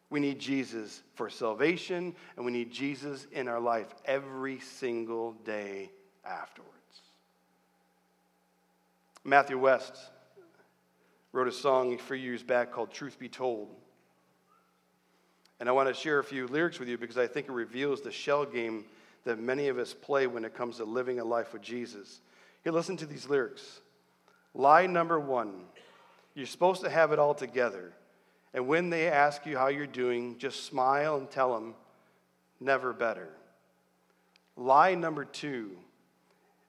We 0.08 0.20
need 0.20 0.38
Jesus 0.38 1.02
for 1.16 1.28
salvation, 1.28 2.14
and 2.36 2.46
we 2.46 2.50
need 2.50 2.72
Jesus 2.72 3.26
in 3.30 3.46
our 3.46 3.60
life 3.60 3.88
every 4.06 4.58
single 4.60 5.32
day 5.44 5.90
afterwards. 6.24 6.72
Matthew 9.22 9.58
West 9.58 9.92
wrote 11.32 11.48
a 11.48 11.52
song 11.52 11.92
a 11.92 11.98
few 11.98 12.16
years 12.16 12.42
back 12.42 12.72
called 12.72 12.90
Truth 12.90 13.18
Be 13.18 13.28
Told. 13.28 13.68
And 15.60 15.68
I 15.68 15.72
want 15.72 15.88
to 15.88 15.94
share 15.94 16.18
a 16.18 16.24
few 16.24 16.46
lyrics 16.46 16.78
with 16.78 16.88
you 16.88 16.98
because 16.98 17.18
I 17.18 17.26
think 17.26 17.48
it 17.48 17.52
reveals 17.52 18.00
the 18.00 18.12
shell 18.12 18.44
game 18.44 18.84
that 19.24 19.38
many 19.38 19.68
of 19.68 19.78
us 19.78 19.92
play 19.92 20.26
when 20.26 20.44
it 20.44 20.54
comes 20.54 20.76
to 20.76 20.84
living 20.84 21.18
a 21.20 21.24
life 21.24 21.52
with 21.52 21.62
Jesus. 21.62 22.20
Here, 22.62 22.72
listen 22.72 22.96
to 22.98 23.06
these 23.06 23.28
lyrics. 23.28 23.80
Lie 24.54 24.86
number 24.86 25.18
one 25.18 25.64
you're 26.34 26.46
supposed 26.46 26.82
to 26.82 26.90
have 26.90 27.10
it 27.10 27.18
all 27.18 27.34
together. 27.34 27.92
And 28.54 28.68
when 28.68 28.90
they 28.90 29.08
ask 29.08 29.44
you 29.44 29.58
how 29.58 29.68
you're 29.68 29.88
doing, 29.88 30.38
just 30.38 30.66
smile 30.66 31.16
and 31.16 31.28
tell 31.28 31.52
them, 31.52 31.74
never 32.60 32.92
better. 32.92 33.28
Lie 34.56 34.94
number 34.94 35.24
two 35.24 35.72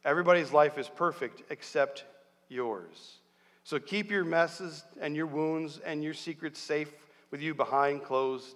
everybody's 0.05 0.51
life 0.51 0.77
is 0.79 0.89
perfect 0.89 1.43
except 1.51 2.05
yours. 2.47 3.17
So 3.63 3.77
keep 3.79 4.09
your 4.09 4.23
messes 4.23 4.83
and 4.99 5.15
your 5.15 5.27
wounds 5.27 5.79
and 5.85 6.03
your 6.03 6.15
secrets 6.15 6.59
safe 6.59 6.91
with 7.29 7.41
you 7.41 7.53
behind 7.53 8.03
closed 8.03 8.55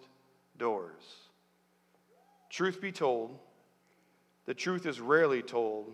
doors. 0.64 1.04
Truth 2.50 2.80
be 2.82 2.92
told, 2.92 3.38
the 4.46 4.54
truth 4.54 4.86
is 4.86 5.00
rarely 5.00 5.42
told. 5.42 5.94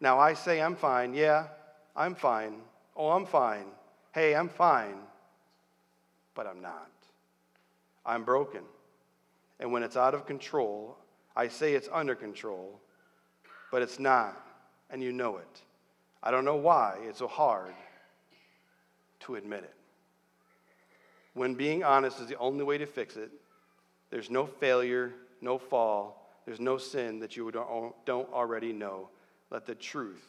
Now 0.00 0.18
I 0.18 0.34
say 0.34 0.62
I'm 0.62 0.76
fine. 0.76 1.14
Yeah, 1.14 1.48
I'm 1.94 2.14
fine. 2.14 2.54
Oh, 2.96 3.10
I'm 3.10 3.26
fine. 3.26 3.66
Hey, 4.12 4.34
I'm 4.34 4.48
fine 4.48 4.98
but 6.38 6.46
I'm 6.46 6.62
not. 6.62 6.88
I'm 8.06 8.22
broken. 8.22 8.62
And 9.58 9.72
when 9.72 9.82
it's 9.82 9.96
out 9.96 10.14
of 10.14 10.24
control, 10.24 10.96
I 11.34 11.48
say 11.48 11.74
it's 11.74 11.88
under 11.92 12.14
control, 12.14 12.78
but 13.72 13.82
it's 13.82 13.98
not, 13.98 14.40
and 14.88 15.02
you 15.02 15.10
know 15.10 15.38
it. 15.38 15.62
I 16.22 16.30
don't 16.30 16.44
know 16.44 16.54
why 16.54 16.98
it's 17.02 17.18
so 17.18 17.26
hard 17.26 17.74
to 19.20 19.34
admit 19.34 19.64
it. 19.64 19.74
When 21.34 21.54
being 21.54 21.82
honest 21.82 22.20
is 22.20 22.28
the 22.28 22.38
only 22.38 22.62
way 22.62 22.78
to 22.78 22.86
fix 22.86 23.16
it, 23.16 23.32
there's 24.10 24.30
no 24.30 24.46
failure, 24.46 25.12
no 25.40 25.58
fall, 25.58 26.30
there's 26.46 26.60
no 26.60 26.78
sin 26.78 27.20
that 27.20 27.36
you 27.36 27.50
don't 27.50 28.32
already 28.32 28.72
know. 28.72 29.08
Let 29.50 29.66
the 29.66 29.74
truth 29.74 30.24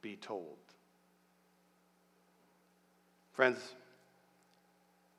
be 0.00 0.16
told. 0.16 0.56
Friends, 3.32 3.58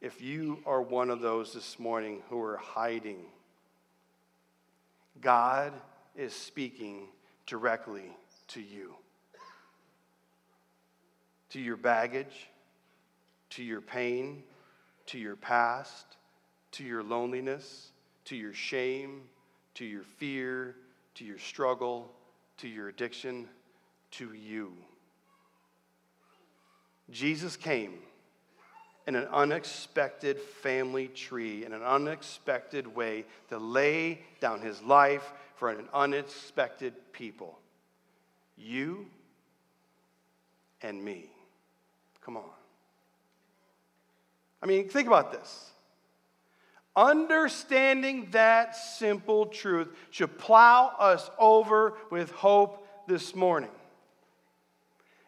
if 0.02 0.22
you 0.22 0.60
are 0.66 0.82
one 0.82 1.10
of 1.10 1.20
those 1.20 1.54
this 1.54 1.80
morning 1.80 2.22
who 2.30 2.42
are 2.42 2.58
hiding, 2.58 3.26
God 5.20 5.74
is 6.16 6.34
speaking 6.34 7.08
directly 7.46 8.16
to 8.50 8.62
you, 8.62 8.96
to 11.50 11.60
your 11.60 11.78
baggage, 11.78 12.50
to 13.52 13.64
your 13.64 13.82
pain, 13.82 14.44
to 15.08 15.18
your 15.18 15.36
past, 15.36 16.18
to 16.72 16.84
your 16.84 17.04
loneliness, 17.04 17.92
to 18.26 18.36
your 18.36 18.54
shame, 18.54 19.24
to 19.76 19.86
your 19.86 20.04
fear, 20.04 20.76
to 21.16 21.26
your 21.26 21.38
struggle, 21.38 22.12
to 22.58 22.68
your 22.68 22.90
addiction, 22.90 23.48
to 24.12 24.34
you. 24.34 24.74
Jesus 27.10 27.56
came 27.56 27.94
in 29.08 29.16
an 29.16 29.28
unexpected 29.32 30.40
family 30.40 31.08
tree, 31.08 31.66
in 31.66 31.74
an 31.74 31.82
unexpected 31.82 32.88
way, 32.96 33.26
to 33.50 33.58
lay 33.58 34.22
down 34.40 34.62
his 34.62 34.82
life 34.84 35.34
for 35.56 35.70
an 35.70 35.88
unexpected 35.94 36.94
people. 37.12 37.58
You 38.56 39.08
and 40.82 41.04
me. 41.04 41.26
Come 42.22 42.38
on. 42.38 42.44
I 44.62 44.66
mean, 44.66 44.90
think 44.90 45.08
about 45.08 45.32
this. 45.32 45.69
Understanding 47.00 48.28
that 48.32 48.76
simple 48.76 49.46
truth 49.46 49.88
should 50.10 50.38
plow 50.38 50.94
us 51.00 51.32
over 51.40 51.94
with 52.12 52.30
hope 52.32 52.86
this 53.08 53.34
morning. 53.34 53.70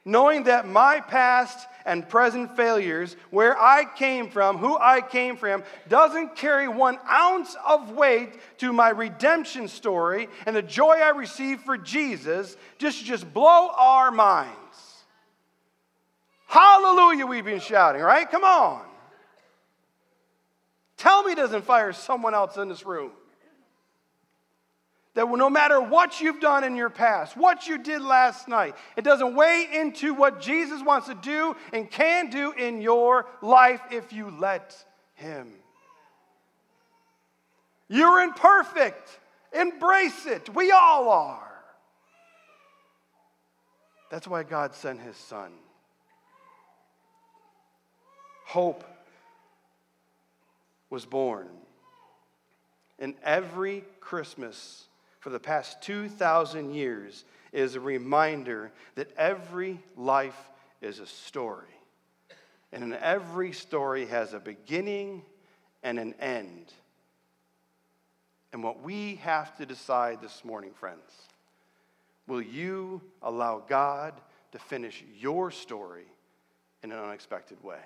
Knowing 0.03 0.43
that 0.43 0.67
my 0.67 0.99
past 0.99 1.65
and 1.85 2.09
present 2.09 2.57
failures, 2.57 3.15
where 3.29 3.57
I 3.57 3.85
came 3.85 4.29
from, 4.29 4.57
who 4.57 4.77
I 4.77 4.99
came 4.99 5.37
from, 5.37 5.63
doesn't 5.87 6.35
carry 6.35 6.67
one 6.67 6.99
ounce 7.09 7.55
of 7.65 7.91
weight 7.91 8.33
to 8.57 8.73
my 8.73 8.89
redemption 8.89 9.69
story 9.69 10.27
and 10.45 10.53
the 10.53 10.61
joy 10.61 10.97
I 11.01 11.11
receive 11.11 11.61
for 11.61 11.77
Jesus, 11.77 12.57
just 12.79 13.05
just 13.05 13.33
blow 13.33 13.69
our 13.77 14.11
minds. 14.11 14.57
Hallelujah, 16.47 17.27
we've 17.27 17.45
been 17.45 17.61
shouting, 17.61 18.01
right? 18.01 18.29
Come 18.29 18.43
on. 18.43 18.90
Tell 21.01 21.23
me 21.23 21.33
doesn't 21.33 21.65
fire 21.65 21.93
someone 21.93 22.35
else 22.35 22.57
in 22.57 22.69
this 22.69 22.85
room. 22.85 23.09
That 25.15 25.27
no 25.27 25.49
matter 25.49 25.81
what 25.81 26.21
you've 26.21 26.39
done 26.39 26.63
in 26.63 26.75
your 26.75 26.91
past, 26.91 27.35
what 27.35 27.65
you 27.67 27.79
did 27.79 28.03
last 28.03 28.47
night, 28.47 28.75
it 28.95 29.03
doesn't 29.03 29.35
weigh 29.35 29.67
into 29.73 30.13
what 30.13 30.41
Jesus 30.41 30.79
wants 30.83 31.07
to 31.07 31.15
do 31.15 31.55
and 31.73 31.89
can 31.89 32.29
do 32.29 32.51
in 32.51 32.83
your 32.83 33.25
life 33.41 33.81
if 33.89 34.13
you 34.13 34.29
let 34.29 34.77
Him. 35.15 35.51
You're 37.87 38.21
imperfect. 38.21 39.09
Embrace 39.53 40.27
it. 40.27 40.53
We 40.53 40.69
all 40.69 41.09
are. 41.09 41.51
That's 44.11 44.27
why 44.27 44.43
God 44.43 44.75
sent 44.75 45.01
His 45.01 45.17
Son. 45.17 45.51
Hope 48.45 48.83
was 50.91 51.05
born. 51.05 51.47
And 52.99 53.15
every 53.23 53.83
Christmas 53.99 54.85
for 55.19 55.31
the 55.31 55.39
past 55.39 55.81
2,000 55.81 56.75
years 56.75 57.23
is 57.51 57.73
a 57.73 57.79
reminder 57.79 58.71
that 58.93 59.11
every 59.17 59.79
life 59.97 60.49
is 60.81 60.99
a 60.99 61.07
story. 61.07 61.65
And 62.71 62.93
every 62.93 63.53
story 63.53 64.05
has 64.05 64.33
a 64.33 64.39
beginning 64.39 65.23
and 65.81 65.99
an 65.99 66.13
end. 66.19 66.71
And 68.53 68.63
what 68.63 68.83
we 68.83 69.15
have 69.15 69.57
to 69.57 69.65
decide 69.65 70.21
this 70.21 70.43
morning, 70.45 70.71
friends, 70.73 71.11
will 72.27 72.41
you 72.41 73.01
allow 73.21 73.63
God 73.67 74.13
to 74.51 74.59
finish 74.59 75.03
your 75.19 75.51
story 75.51 76.05
in 76.83 76.91
an 76.91 76.99
unexpected 76.99 77.63
way? 77.63 77.79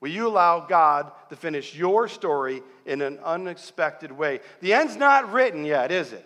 Will 0.00 0.10
you 0.10 0.28
allow 0.28 0.60
God 0.60 1.10
to 1.30 1.36
finish 1.36 1.74
your 1.74 2.06
story 2.08 2.62
in 2.84 3.00
an 3.00 3.18
unexpected 3.24 4.12
way? 4.12 4.40
The 4.60 4.74
end's 4.74 4.96
not 4.96 5.32
written 5.32 5.64
yet, 5.64 5.90
is 5.90 6.12
it? 6.12 6.24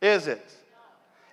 Is 0.00 0.28
it? 0.28 0.44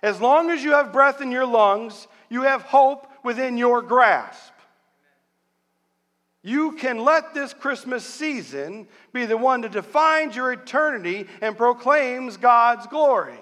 As 0.02 0.20
long 0.20 0.50
as 0.50 0.62
you 0.62 0.72
have 0.72 0.92
breath 0.92 1.20
in 1.20 1.30
your 1.30 1.46
lungs, 1.46 2.08
you 2.28 2.42
have 2.42 2.62
hope 2.62 3.08
within 3.22 3.56
your 3.56 3.80
grasp. 3.80 4.52
You 6.42 6.72
can 6.72 6.98
let 6.98 7.34
this 7.34 7.52
Christmas 7.52 8.04
season 8.04 8.86
be 9.12 9.26
the 9.26 9.36
one 9.36 9.62
that 9.62 9.72
defines 9.72 10.36
your 10.36 10.52
eternity 10.52 11.26
and 11.40 11.56
proclaims 11.56 12.36
God's 12.36 12.86
glory. 12.86 13.38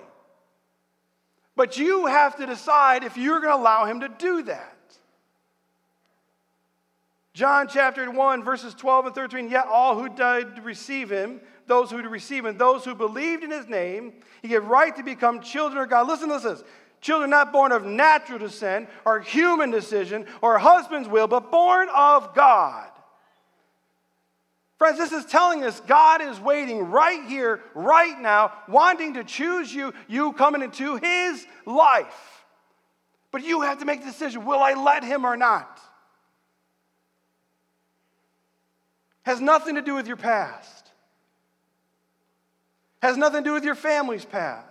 But 1.56 1.78
you 1.78 2.06
have 2.06 2.37
to 2.37 2.46
decide 2.46 3.04
if 3.04 3.16
you're 3.16 3.40
going 3.40 3.52
to 3.52 3.60
allow 3.60 3.84
Him 3.84 4.00
to 4.00 4.08
do 4.08 4.42
that. 4.44 4.73
John 7.35 7.66
chapter 7.66 8.09
1, 8.09 8.44
verses 8.44 8.75
12 8.75 9.07
and 9.07 9.14
13. 9.14 9.51
Yet 9.51 9.66
all 9.66 10.01
who 10.01 10.09
died 10.09 10.55
to 10.55 10.62
receive 10.62 11.11
him, 11.11 11.40
those 11.66 11.90
who 11.90 11.99
receive 12.09 12.47
him, 12.47 12.57
those 12.57 12.85
who 12.85 12.94
believed 12.94 13.42
in 13.42 13.51
his 13.51 13.66
name, 13.66 14.12
he 14.40 14.49
gave 14.49 14.64
right 14.64 14.94
to 14.97 15.03
become 15.03 15.40
children 15.40 15.83
of 15.83 15.90
God. 15.90 16.07
Listen 16.07 16.29
to 16.29 16.38
this. 16.38 16.62
Children 17.01 17.31
not 17.31 17.53
born 17.53 17.73
of 17.73 17.85
natural 17.85 18.38
descent 18.38 18.88
or 19.05 19.20
human 19.20 19.70
decision 19.70 20.27
or 20.40 20.59
husband's 20.59 21.09
will, 21.09 21.27
but 21.27 21.51
born 21.51 21.88
of 21.94 22.35
God. 22.35 22.88
Friends, 24.79 24.99
this 24.99 25.12
is 25.12 25.25
telling 25.25 25.64
us 25.64 25.81
God 25.81 26.23
is 26.23 26.38
waiting 26.40 26.90
right 26.90 27.25
here, 27.27 27.61
right 27.75 28.18
now, 28.18 28.53
wanting 28.68 29.14
to 29.14 29.25
choose 29.25 29.75
you, 29.75 29.92
you 30.09 30.33
coming 30.35 30.62
into 30.62 30.97
his 30.97 31.44
life. 31.66 32.44
But 33.33 33.44
you 33.44 33.62
have 33.62 33.81
to 33.81 33.85
make 33.85 34.01
the 34.01 34.07
decision 34.07 34.44
will 34.44 34.61
I 34.61 34.75
let 34.75 35.03
him 35.03 35.25
or 35.25 35.37
not? 35.37 35.81
Has 39.24 39.40
nothing 39.40 39.74
to 39.74 39.82
do 39.82 39.94
with 39.94 40.06
your 40.06 40.16
past, 40.16 40.90
has 43.02 43.16
nothing 43.16 43.42
to 43.42 43.50
do 43.50 43.54
with 43.54 43.64
your 43.64 43.74
family's 43.74 44.24
past. 44.24 44.70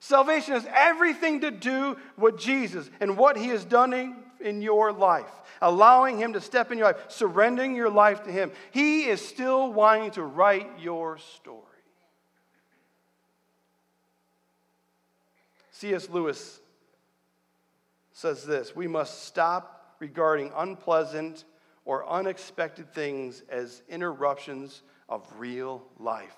Salvation 0.00 0.54
has 0.54 0.66
everything 0.72 1.40
to 1.42 1.50
do 1.50 1.96
with 2.16 2.38
Jesus 2.38 2.88
and 3.00 3.16
what 3.18 3.36
he 3.36 3.48
has 3.48 3.64
done 3.64 3.92
in, 4.40 4.62
your 4.62 4.92
life, 4.92 5.30
allowing 5.60 6.16
him 6.16 6.32
to 6.32 6.40
step 6.40 6.70
in 6.70 6.78
your 6.78 6.86
life, 6.86 7.04
surrendering 7.08 7.74
your 7.74 7.90
life 7.90 8.22
to 8.24 8.30
him. 8.30 8.52
He 8.70 9.02
is 9.04 9.20
still 9.20 9.72
wanting 9.72 10.12
to 10.12 10.22
write 10.22 10.78
your 10.78 11.18
story. 11.18 11.64
C.S. 15.72 16.08
Lewis 16.08 16.60
says 18.12 18.44
this 18.44 18.74
We 18.74 18.86
must 18.86 19.24
stop 19.24 19.96
regarding 19.98 20.52
unpleasant 20.56 21.44
or 21.88 22.06
unexpected 22.06 22.92
things 22.92 23.42
as 23.48 23.82
interruptions 23.88 24.82
of 25.08 25.26
real 25.38 25.82
life. 25.98 26.36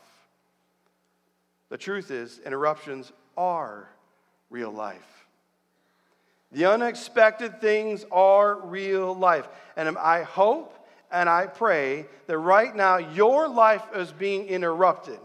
The 1.70 1.76
truth 1.76 2.12
is, 2.12 2.40
interruptions 2.46 3.10
are 3.36 3.88
real 4.48 4.70
life. 4.70 5.26
The 6.52 6.66
unexpected 6.66 7.60
things 7.60 8.06
are 8.12 8.60
real 8.60 9.12
life. 9.12 9.48
And 9.76 9.98
I 9.98 10.22
hope 10.22 10.86
and 11.10 11.28
I 11.28 11.48
pray 11.48 12.06
that 12.28 12.38
right 12.38 12.74
now 12.74 12.98
your 12.98 13.48
life 13.48 13.82
is 13.96 14.12
being 14.12 14.46
interrupted. 14.46 15.18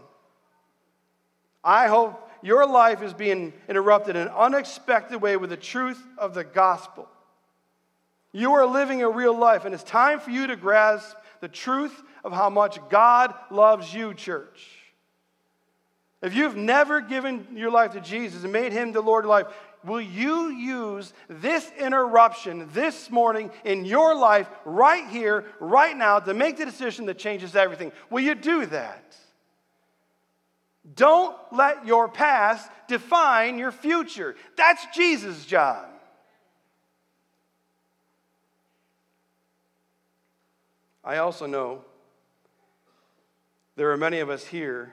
I 1.62 1.86
hope 1.86 2.28
your 2.42 2.66
life 2.66 3.00
is 3.00 3.14
being 3.14 3.52
interrupted 3.68 4.16
in 4.16 4.22
an 4.22 4.34
unexpected 4.36 5.22
way 5.22 5.36
with 5.36 5.50
the 5.50 5.56
truth 5.56 6.02
of 6.18 6.34
the 6.34 6.42
gospel. 6.42 7.08
You 8.36 8.52
are 8.52 8.66
living 8.66 9.00
a 9.00 9.08
real 9.08 9.34
life, 9.34 9.64
and 9.64 9.72
it's 9.72 9.82
time 9.82 10.20
for 10.20 10.28
you 10.28 10.46
to 10.48 10.56
grasp 10.56 11.16
the 11.40 11.48
truth 11.48 12.02
of 12.22 12.34
how 12.34 12.50
much 12.50 12.78
God 12.90 13.32
loves 13.50 13.94
you, 13.94 14.12
church. 14.12 14.62
If 16.20 16.34
you've 16.34 16.54
never 16.54 17.00
given 17.00 17.46
your 17.54 17.70
life 17.70 17.92
to 17.92 18.00
Jesus 18.02 18.44
and 18.44 18.52
made 18.52 18.72
him 18.72 18.92
the 18.92 19.00
Lord 19.00 19.24
of 19.24 19.30
life, 19.30 19.46
will 19.86 20.02
you 20.02 20.50
use 20.50 21.14
this 21.30 21.72
interruption 21.78 22.68
this 22.74 23.10
morning 23.10 23.50
in 23.64 23.86
your 23.86 24.14
life, 24.14 24.50
right 24.66 25.08
here, 25.08 25.46
right 25.58 25.96
now, 25.96 26.18
to 26.18 26.34
make 26.34 26.58
the 26.58 26.66
decision 26.66 27.06
that 27.06 27.16
changes 27.16 27.56
everything? 27.56 27.90
Will 28.10 28.20
you 28.20 28.34
do 28.34 28.66
that? 28.66 29.16
Don't 30.94 31.34
let 31.52 31.86
your 31.86 32.06
past 32.06 32.70
define 32.86 33.56
your 33.56 33.72
future. 33.72 34.36
That's 34.58 34.84
Jesus' 34.94 35.46
job. 35.46 35.86
I 41.06 41.18
also 41.18 41.46
know 41.46 41.84
there 43.76 43.92
are 43.92 43.96
many 43.96 44.18
of 44.18 44.28
us 44.28 44.44
here 44.44 44.92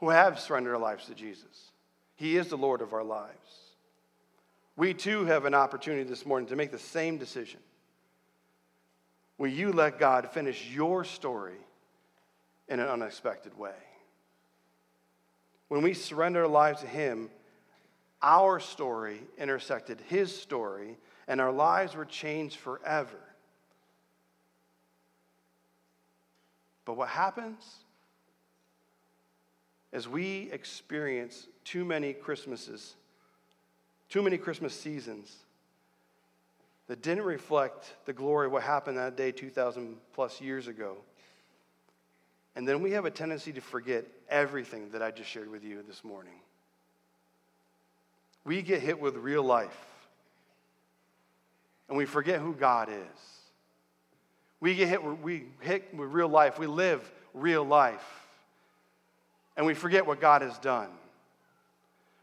who 0.00 0.08
have 0.08 0.40
surrendered 0.40 0.72
our 0.72 0.80
lives 0.80 1.04
to 1.06 1.14
Jesus. 1.14 1.70
He 2.14 2.38
is 2.38 2.48
the 2.48 2.56
Lord 2.56 2.80
of 2.80 2.94
our 2.94 3.04
lives. 3.04 3.34
We 4.74 4.94
too 4.94 5.26
have 5.26 5.44
an 5.44 5.52
opportunity 5.52 6.04
this 6.04 6.24
morning 6.24 6.48
to 6.48 6.56
make 6.56 6.70
the 6.70 6.78
same 6.78 7.18
decision. 7.18 7.60
Will 9.36 9.48
you 9.48 9.70
let 9.70 9.98
God 9.98 10.30
finish 10.30 10.70
your 10.70 11.04
story 11.04 11.58
in 12.68 12.80
an 12.80 12.88
unexpected 12.88 13.56
way? 13.58 13.74
When 15.68 15.82
we 15.82 15.92
surrender 15.92 16.42
our 16.42 16.48
lives 16.48 16.80
to 16.80 16.86
Him, 16.86 17.28
our 18.22 18.60
story 18.60 19.20
intersected 19.36 20.00
His 20.08 20.34
story, 20.34 20.96
and 21.28 21.38
our 21.38 21.52
lives 21.52 21.94
were 21.94 22.06
changed 22.06 22.56
forever. 22.56 23.25
But 26.86 26.96
what 26.96 27.10
happens 27.10 27.62
is 29.92 30.08
we 30.08 30.48
experience 30.52 31.46
too 31.64 31.84
many 31.84 32.14
Christmases, 32.14 32.94
too 34.08 34.22
many 34.22 34.38
Christmas 34.38 34.72
seasons 34.72 35.34
that 36.86 37.02
didn't 37.02 37.24
reflect 37.24 37.92
the 38.06 38.12
glory 38.12 38.46
of 38.46 38.52
what 38.52 38.62
happened 38.62 38.96
that 38.96 39.16
day 39.16 39.32
2,000 39.32 39.96
plus 40.14 40.40
years 40.40 40.68
ago. 40.68 40.96
And 42.54 42.66
then 42.66 42.80
we 42.80 42.92
have 42.92 43.04
a 43.04 43.10
tendency 43.10 43.52
to 43.52 43.60
forget 43.60 44.04
everything 44.30 44.90
that 44.90 45.02
I 45.02 45.10
just 45.10 45.28
shared 45.28 45.50
with 45.50 45.64
you 45.64 45.82
this 45.86 46.04
morning. 46.04 46.40
We 48.44 48.62
get 48.62 48.80
hit 48.80 49.00
with 49.00 49.16
real 49.16 49.42
life, 49.42 49.76
and 51.88 51.98
we 51.98 52.06
forget 52.06 52.40
who 52.40 52.54
God 52.54 52.88
is. 52.88 53.35
We 54.60 54.74
get 54.74 54.88
hit, 54.88 55.02
we 55.22 55.44
hit 55.60 55.94
with 55.94 56.10
real 56.10 56.28
life. 56.28 56.58
We 56.58 56.66
live 56.66 57.10
real 57.34 57.64
life, 57.64 58.04
and 59.56 59.66
we 59.66 59.74
forget 59.74 60.06
what 60.06 60.20
God 60.20 60.42
has 60.42 60.58
done. 60.58 60.88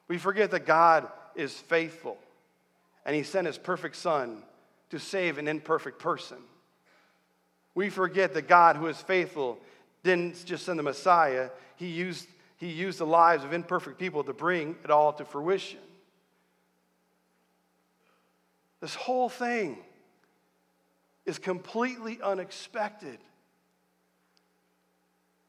We 0.08 0.18
forget 0.18 0.52
that 0.52 0.66
God 0.66 1.08
is 1.36 1.54
faithful, 1.54 2.18
and 3.06 3.16
He 3.16 3.24
sent 3.24 3.48
His 3.48 3.58
perfect 3.58 3.96
Son 3.96 4.42
to 4.90 5.00
save 5.00 5.38
an 5.38 5.48
imperfect 5.48 6.00
person. 6.00 6.38
We 7.76 7.90
forget 7.90 8.34
that 8.34 8.48
God, 8.48 8.76
who 8.76 8.88
is 8.88 8.98
faithful, 8.98 9.60
didn't 10.04 10.46
just 10.46 10.66
send 10.66 10.80
the 10.80 10.84
Messiah, 10.84 11.50
He 11.76 11.88
used, 11.88 12.28
he 12.58 12.70
used 12.70 13.00
the 13.00 13.06
lives 13.06 13.44
of 13.44 13.54
imperfect 13.54 14.00
people 14.00 14.24
to 14.24 14.34
bring 14.34 14.76
it 14.84 14.90
all 14.92 15.14
to 15.14 15.26
fruition. 15.26 15.80
This 18.80 18.96
whole 18.96 19.30
thing 19.30 19.78
is 21.26 21.40
completely 21.40 22.20
unexpected. 22.22 23.20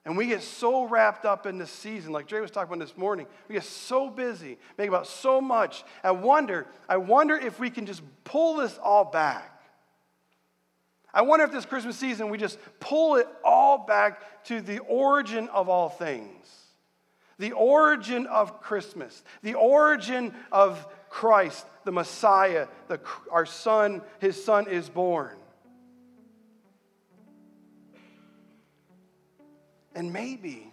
And 0.05 0.19
we 0.19 0.27
get 0.27 0.43
so 0.43 0.85
wrapped 0.85 1.25
up 1.25 1.47
in 1.47 1.57
this 1.57 1.71
season, 1.71 2.13
like 2.13 2.27
Dre 2.27 2.41
was 2.41 2.51
talking 2.51 2.75
about 2.75 2.87
this 2.87 2.97
morning. 2.97 3.27
We 3.49 3.55
get 3.55 3.65
so 3.65 4.11
busy, 4.11 4.59
make 4.77 4.89
about 4.89 5.07
so 5.07 5.41
much. 5.41 5.83
I 6.03 6.11
wonder, 6.11 6.67
I 6.89 6.99
wonder 6.99 7.37
if 7.37 7.59
we 7.59 7.71
can 7.71 7.87
just 7.87 8.03
pull 8.25 8.57
this 8.57 8.79
all 8.79 9.07
back. 9.07 9.51
I 11.15 11.23
wonder 11.23 11.45
if 11.45 11.53
this 11.53 11.65
Christmas 11.65 11.97
season 11.97 12.29
we 12.29 12.39
just 12.39 12.59
pull 12.81 13.17
it 13.17 13.29
all 13.45 13.79
back 13.79 14.45
to 14.45 14.61
the 14.61 14.81
origin 14.81 15.49
of 15.49 15.69
all 15.69 15.89
things. 15.89 16.51
The 17.39 17.53
origin 17.53 18.27
of 18.27 18.61
Christmas, 18.61 19.25
the 19.43 19.55
origin 19.55 20.35
of 20.53 20.87
Christ, 21.09 21.67
the 21.85 21.93
Messiah, 21.93 22.69
the, 22.89 23.01
our 23.31 23.47
son, 23.47 24.03
his 24.21 24.45
son 24.45 24.69
is 24.69 24.89
born. 24.89 25.37
And 29.95 30.13
maybe, 30.13 30.73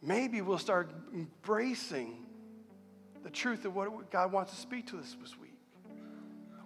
maybe 0.00 0.40
we'll 0.40 0.58
start 0.58 0.90
embracing 1.12 2.16
the 3.22 3.30
truth 3.30 3.64
of 3.64 3.74
what 3.74 4.10
God 4.10 4.32
wants 4.32 4.52
to 4.52 4.60
speak 4.60 4.88
to 4.88 4.98
us 4.98 5.16
this 5.20 5.38
week 5.38 5.50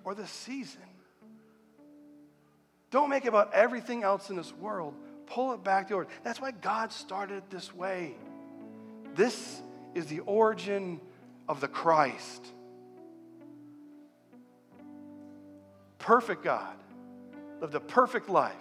or 0.04 0.14
this 0.14 0.30
season. 0.30 0.80
Don't 2.90 3.10
make 3.10 3.24
it 3.24 3.28
about 3.28 3.52
everything 3.52 4.04
else 4.04 4.30
in 4.30 4.36
this 4.36 4.52
world. 4.54 4.94
Pull 5.26 5.52
it 5.52 5.64
back 5.64 5.88
to 5.88 5.94
order. 5.94 6.10
That's 6.22 6.40
why 6.40 6.52
God 6.52 6.92
started 6.92 7.38
it 7.38 7.50
this 7.50 7.74
way. 7.74 8.14
This 9.14 9.60
is 9.94 10.06
the 10.06 10.20
origin 10.20 11.00
of 11.48 11.60
the 11.60 11.68
Christ. 11.68 12.46
Perfect 15.98 16.44
God 16.44 16.76
lived 17.60 17.74
a 17.74 17.80
perfect 17.80 18.28
life 18.28 18.54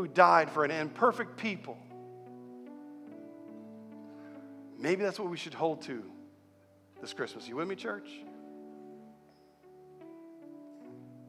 who 0.00 0.08
died 0.08 0.50
for 0.50 0.64
an 0.64 0.70
imperfect 0.70 1.36
people. 1.36 1.76
Maybe 4.78 5.02
that's 5.02 5.18
what 5.18 5.28
we 5.28 5.36
should 5.36 5.52
hold 5.52 5.82
to 5.82 6.02
this 7.02 7.12
Christmas. 7.12 7.46
You 7.46 7.56
with 7.56 7.68
me, 7.68 7.76
church? 7.76 8.08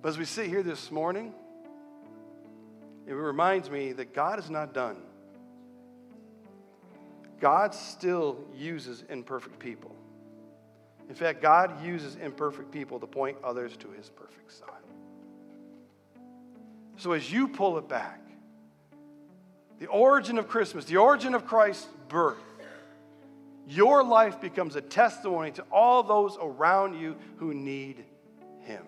But 0.02 0.10
as 0.10 0.18
we 0.18 0.24
sit 0.24 0.48
here 0.48 0.64
this 0.64 0.90
morning, 0.90 1.34
it 3.06 3.12
reminds 3.12 3.70
me 3.70 3.92
that 3.92 4.14
God 4.14 4.40
is 4.40 4.50
not 4.50 4.74
done. 4.74 4.96
God 7.42 7.76
still 7.76 8.38
uses 8.56 9.04
imperfect 9.10 9.60
people. 9.60 9.94
In 11.10 11.16
fact, 11.16 11.42
God 11.42 11.84
uses 11.84 12.16
imperfect 12.16 12.72
people 12.72 13.02
to 13.02 13.08
point 13.08 13.38
others 13.44 13.76
to 13.78 13.92
his 13.92 14.10
perfect 14.10 14.54
Son. 14.54 14.70
So 16.96 17.12
as 17.12 17.30
you 17.30 17.50
pull 17.50 17.78
it 17.78 17.90
back, 17.90 18.22
the 19.82 19.88
origin 19.88 20.38
of 20.38 20.48
Christmas, 20.48 20.86
the 20.86 20.98
origin 20.98 21.34
of 21.34 21.48
Christ's 21.48 21.88
birth, 22.08 22.38
your 23.68 24.04
life 24.04 24.40
becomes 24.40 24.76
a 24.76 24.82
testimony 24.82 25.50
to 25.54 25.64
all 25.72 26.04
those 26.04 26.38
around 26.40 27.00
you 27.00 27.16
who 27.38 27.56
need 27.56 28.06
Him. 28.60 28.84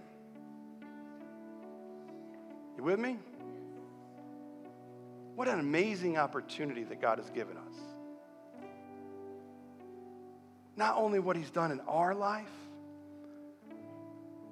You 2.77 2.83
with 2.83 2.99
me? 2.99 3.17
What 5.33 5.47
an 5.47 5.59
amazing 5.59 6.19
opportunity 6.19 6.83
that 6.83 7.01
God 7.01 7.17
has 7.17 7.31
given 7.31 7.57
us. 7.57 7.73
Not 10.75 10.97
only 10.97 11.17
what 11.17 11.35
He's 11.35 11.49
done 11.49 11.71
in 11.71 11.79
our 11.87 12.13
life, 12.13 12.53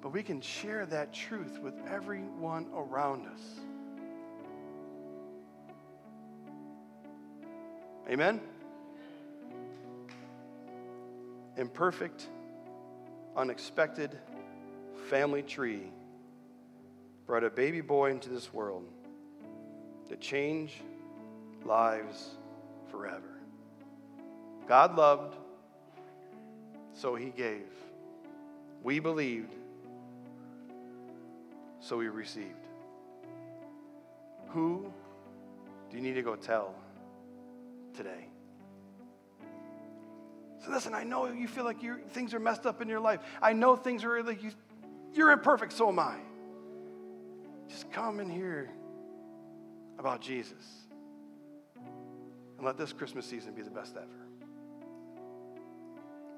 but 0.00 0.12
we 0.12 0.24
can 0.24 0.40
share 0.40 0.86
that 0.86 1.14
truth 1.14 1.60
with 1.60 1.74
everyone 1.88 2.66
around 2.74 3.28
us. 3.28 3.61
Amen? 8.08 8.40
Imperfect, 11.56 12.26
unexpected 13.36 14.18
family 15.08 15.42
tree 15.42 15.82
brought 17.26 17.44
a 17.44 17.50
baby 17.50 17.80
boy 17.80 18.10
into 18.10 18.28
this 18.28 18.52
world 18.52 18.84
to 20.08 20.16
change 20.16 20.80
lives 21.64 22.30
forever. 22.90 23.38
God 24.66 24.96
loved, 24.96 25.36
so 26.94 27.14
he 27.14 27.30
gave. 27.30 27.68
We 28.82 28.98
believed, 28.98 29.54
so 31.80 31.96
we 31.96 32.08
received. 32.08 32.48
Who 34.48 34.92
do 35.90 35.96
you 35.96 36.02
need 36.02 36.14
to 36.14 36.22
go 36.22 36.36
tell? 36.36 36.74
Today. 37.94 38.28
So 40.64 40.70
listen, 40.70 40.94
I 40.94 41.02
know 41.02 41.26
you 41.26 41.48
feel 41.48 41.64
like 41.64 41.78
things 42.10 42.34
are 42.34 42.40
messed 42.40 42.66
up 42.66 42.80
in 42.80 42.88
your 42.88 43.00
life. 43.00 43.20
I 43.40 43.52
know 43.52 43.74
things 43.74 44.04
are 44.04 44.22
like 44.22 44.42
you, 44.42 44.52
you're 45.12 45.32
imperfect, 45.32 45.72
so 45.72 45.88
am 45.88 45.98
I. 45.98 46.16
Just 47.68 47.90
come 47.90 48.20
and 48.20 48.30
hear 48.30 48.70
about 49.98 50.20
Jesus. 50.20 50.86
And 52.56 52.66
let 52.66 52.76
this 52.76 52.92
Christmas 52.92 53.26
season 53.26 53.54
be 53.54 53.62
the 53.62 53.70
best 53.70 53.96
ever. 53.96 54.06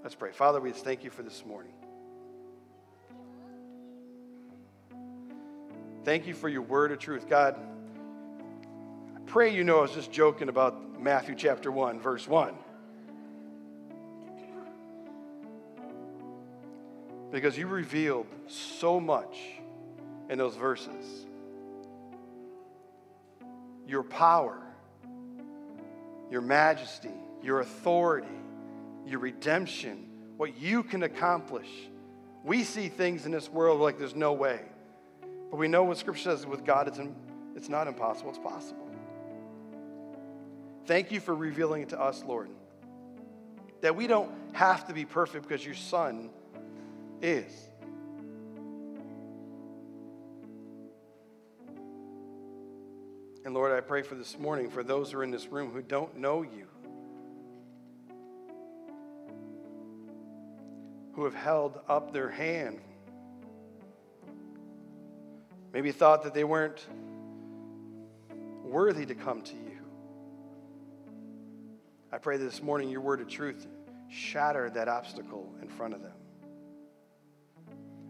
Let's 0.02 0.14
pray. 0.14 0.32
Father, 0.32 0.60
we 0.60 0.70
thank 0.72 1.02
you 1.04 1.10
for 1.10 1.22
this 1.22 1.44
morning. 1.44 1.72
Thank 6.04 6.26
you 6.26 6.34
for 6.34 6.50
your 6.50 6.60
word 6.62 6.92
of 6.92 6.98
truth. 6.98 7.28
God, 7.28 7.56
I 9.16 9.20
pray 9.24 9.54
you 9.54 9.64
know 9.64 9.78
I 9.78 9.82
was 9.82 9.92
just 9.92 10.12
joking 10.12 10.50
about 10.50 10.83
Matthew 11.04 11.34
chapter 11.34 11.70
1, 11.70 12.00
verse 12.00 12.26
1. 12.26 12.54
Because 17.30 17.58
you 17.58 17.66
revealed 17.66 18.26
so 18.46 18.98
much 18.98 19.36
in 20.30 20.38
those 20.38 20.56
verses 20.56 21.26
your 23.86 24.02
power, 24.02 24.58
your 26.30 26.40
majesty, 26.40 27.12
your 27.42 27.60
authority, 27.60 28.26
your 29.06 29.18
redemption, 29.18 30.08
what 30.38 30.56
you 30.56 30.83
can 30.83 31.02
accomplish. 31.02 31.68
We 32.44 32.64
see 32.64 32.88
things 32.88 33.26
in 33.26 33.33
this 33.33 33.50
world 33.50 33.79
like 33.79 33.98
there's 33.98 34.14
no 34.14 34.33
way. 34.33 34.62
But 35.50 35.58
we 35.58 35.68
know 35.68 35.85
what 35.85 35.98
Scripture 35.98 36.22
says 36.22 36.46
with 36.46 36.64
God, 36.64 36.88
it's, 36.88 36.96
in, 36.96 37.14
it's 37.54 37.68
not 37.68 37.88
impossible, 37.88 38.31
it's 38.31 38.38
possible. 38.38 38.83
Thank 40.87 41.12
you 41.12 41.20
for 41.20 41.35
revealing 41.35 41.82
it 41.82 41.90
to 41.90 42.00
us, 42.00 42.22
Lord. 42.24 42.50
That 43.80 43.96
we 43.96 44.06
don't 44.06 44.30
have 44.52 44.87
to 44.88 44.94
be 44.94 45.04
perfect 45.04 45.48
because 45.48 45.64
your 45.64 45.74
Son 45.74 46.30
is. 47.22 47.52
And 53.44 53.52
Lord, 53.52 53.72
I 53.72 53.80
pray 53.80 54.02
for 54.02 54.14
this 54.14 54.38
morning 54.38 54.70
for 54.70 54.82
those 54.82 55.12
who 55.12 55.18
are 55.18 55.24
in 55.24 55.30
this 55.30 55.48
room 55.48 55.70
who 55.70 55.82
don't 55.82 56.16
know 56.16 56.42
you, 56.42 56.66
who 61.12 61.24
have 61.24 61.35
held 61.35 61.80
up 61.88 62.12
their 62.12 62.30
hand, 62.30 62.80
maybe 65.74 65.92
thought 65.92 66.22
that 66.24 66.32
they 66.32 66.44
weren't 66.44 66.87
worthy 68.62 69.04
to 69.06 69.14
come 69.14 69.42
to 69.42 69.54
you. 69.54 69.73
I 72.15 72.19
pray 72.19 72.37
this 72.37 72.62
morning 72.62 72.90
your 72.90 73.00
word 73.00 73.21
of 73.21 73.27
truth 73.27 73.67
shatter 74.08 74.71
that 74.71 74.87
obstacle 74.87 75.52
in 75.60 75.67
front 75.69 75.94
of 75.94 76.00
them. 76.00 76.12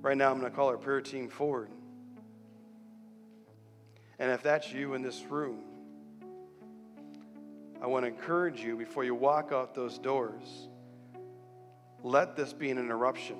Right 0.03 0.15
now, 0.15 0.31
I'm 0.31 0.39
going 0.39 0.53
to 0.53 0.55
call 0.55 0.69
our 0.69 0.77
prayer 0.77 1.01
team 1.01 1.31
forward. 1.31 1.71
And 4.19 4.31
if 4.31 4.43
that's 4.43 4.71
you 4.71 4.93
in 4.93 5.01
this 5.01 5.23
room, 5.23 5.63
I 7.81 7.87
want 7.87 8.05
to 8.05 8.09
encourage 8.09 8.61
you 8.61 8.77
before 8.77 9.05
you 9.05 9.15
walk 9.15 9.53
out 9.53 9.75
those 9.75 9.97
doors, 9.97 10.69
let 12.03 12.37
this 12.37 12.53
be 12.53 12.71
an 12.71 12.77
interruption. 12.77 13.37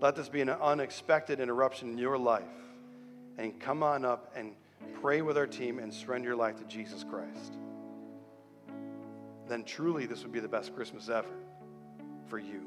Let 0.00 0.14
this 0.14 0.28
be 0.28 0.40
an 0.40 0.50
unexpected 0.50 1.40
interruption 1.40 1.90
in 1.90 1.98
your 1.98 2.16
life. 2.16 2.44
And 3.38 3.58
come 3.58 3.82
on 3.82 4.04
up 4.04 4.32
and 4.36 4.52
pray 5.02 5.20
with 5.20 5.36
our 5.36 5.48
team 5.48 5.80
and 5.80 5.92
surrender 5.92 6.28
your 6.28 6.36
life 6.36 6.58
to 6.58 6.64
Jesus 6.66 7.02
Christ. 7.02 7.56
Then 9.50 9.64
truly, 9.64 10.06
this 10.06 10.22
would 10.22 10.30
be 10.30 10.38
the 10.38 10.46
best 10.46 10.76
Christmas 10.76 11.08
ever 11.08 11.26
for 12.28 12.38
you. 12.38 12.62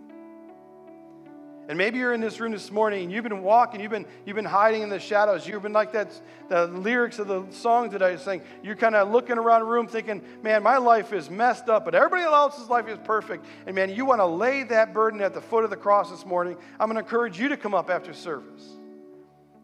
And 1.70 1.78
maybe 1.78 1.98
you're 1.98 2.12
in 2.12 2.20
this 2.20 2.42
room 2.42 2.52
this 2.52 2.72
morning 2.72 3.04
and 3.04 3.12
you've 3.12 3.24
been 3.24 3.42
walking, 3.42 3.80
you've 3.80 3.90
been, 3.90 4.06
you've 4.26 4.36
been 4.36 4.44
hiding 4.44 4.82
in 4.82 4.90
the 4.90 5.00
shadows. 5.00 5.48
You've 5.48 5.62
been 5.62 5.72
like 5.72 5.94
that, 5.94 6.12
the 6.50 6.68
lyrics 6.68 7.20
of 7.20 7.30
the 7.30 7.46
song 7.52 7.92
that 7.92 8.02
I 8.02 8.18
sang. 8.18 8.42
You're 8.62 8.76
kind 8.76 8.96
of 8.96 9.10
looking 9.14 9.38
around 9.38 9.62
the 9.62 9.68
room 9.68 9.88
thinking, 9.88 10.22
man, 10.42 10.62
my 10.62 10.76
life 10.76 11.14
is 11.14 11.30
messed 11.30 11.70
up, 11.70 11.86
but 11.86 11.96
everybody 11.96 12.24
else's 12.24 12.68
life 12.68 12.90
is 12.90 13.00
perfect. 13.06 13.46
And 13.66 13.76
man, 13.78 13.90
you 13.90 14.04
want 14.04 14.20
to 14.20 14.26
lay 14.26 14.64
that 14.64 14.94
burden 14.94 15.22
at 15.22 15.34
the 15.34 15.42
foot 15.42 15.64
of 15.64 15.70
the 15.70 15.78
cross 15.78 16.12
this 16.12 16.26
morning. 16.26 16.58
I'm 16.82 16.90
going 16.90 16.96
to 16.96 17.00
encourage 17.00 17.40
you 17.40 17.48
to 17.48 17.56
come 17.56 17.74
up 17.74 17.90
after 17.90 18.12
service. 18.12 18.68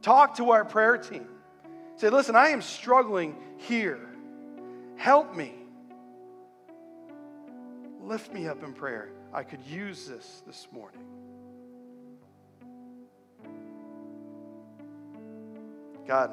Talk 0.02 0.38
to 0.38 0.52
our 0.52 0.64
prayer 0.64 0.98
team. 0.98 1.28
Say, 1.98 2.10
listen, 2.10 2.38
I 2.38 2.52
am 2.52 2.62
struggling 2.62 3.36
here. 3.58 4.00
Help 4.96 5.36
me. 5.36 5.59
Lift 8.00 8.34
me 8.34 8.48
up 8.48 8.64
in 8.64 8.74
prayer. 8.74 9.10
I 9.34 9.44
could 9.44 9.64
use 9.66 10.08
this 10.08 10.42
this 10.48 10.68
morning. 10.72 11.04
God, 16.08 16.32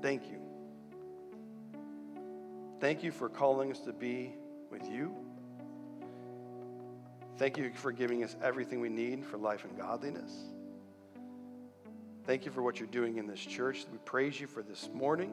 thank 0.00 0.24
you. 0.28 0.38
Thank 2.80 3.04
you 3.04 3.12
for 3.12 3.28
calling 3.28 3.70
us 3.70 3.78
to 3.80 3.92
be 3.92 4.34
with 4.70 4.88
you. 4.90 5.14
Thank 7.36 7.56
you 7.56 7.70
for 7.74 7.92
giving 7.92 8.24
us 8.24 8.34
everything 8.42 8.80
we 8.80 8.88
need 8.88 9.24
for 9.24 9.36
life 9.36 9.64
and 9.64 9.78
godliness. 9.78 10.32
Thank 12.24 12.44
you 12.44 12.50
for 12.50 12.62
what 12.62 12.80
you're 12.80 12.88
doing 12.88 13.18
in 13.18 13.26
this 13.26 13.40
church. 13.40 13.84
We 13.92 13.98
praise 13.98 14.40
you 14.40 14.46
for 14.46 14.62
this 14.62 14.90
morning 14.92 15.32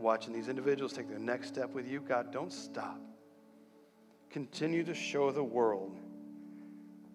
watching 0.00 0.32
these 0.32 0.48
individuals 0.48 0.92
take 0.92 1.08
their 1.08 1.18
next 1.18 1.48
step 1.48 1.72
with 1.72 1.88
you. 1.88 2.00
God, 2.00 2.32
don't 2.32 2.52
stop. 2.52 3.00
Continue 4.30 4.84
to 4.84 4.94
show 4.94 5.30
the 5.30 5.42
world 5.42 5.98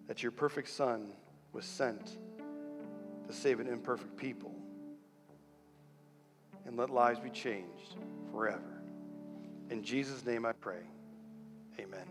that 0.06 0.22
your 0.22 0.32
perfect 0.32 0.68
Son 0.68 1.12
was 1.52 1.64
sent 1.64 2.18
to 3.26 3.32
save 3.32 3.60
an 3.60 3.66
imperfect 3.66 4.16
people. 4.16 4.54
And 6.66 6.76
let 6.76 6.90
lives 6.90 7.20
be 7.20 7.30
changed 7.30 7.96
forever. 8.32 8.82
In 9.70 9.82
Jesus' 9.82 10.24
name 10.24 10.44
I 10.44 10.52
pray. 10.52 10.80
Amen. 11.78 12.06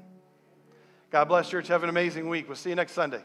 God 1.12 1.26
bless 1.26 1.50
church. 1.50 1.68
Have 1.68 1.84
an 1.84 1.90
amazing 1.90 2.28
week. 2.28 2.48
We'll 2.48 2.56
see 2.56 2.70
you 2.70 2.76
next 2.76 2.94
Sunday. 2.94 3.22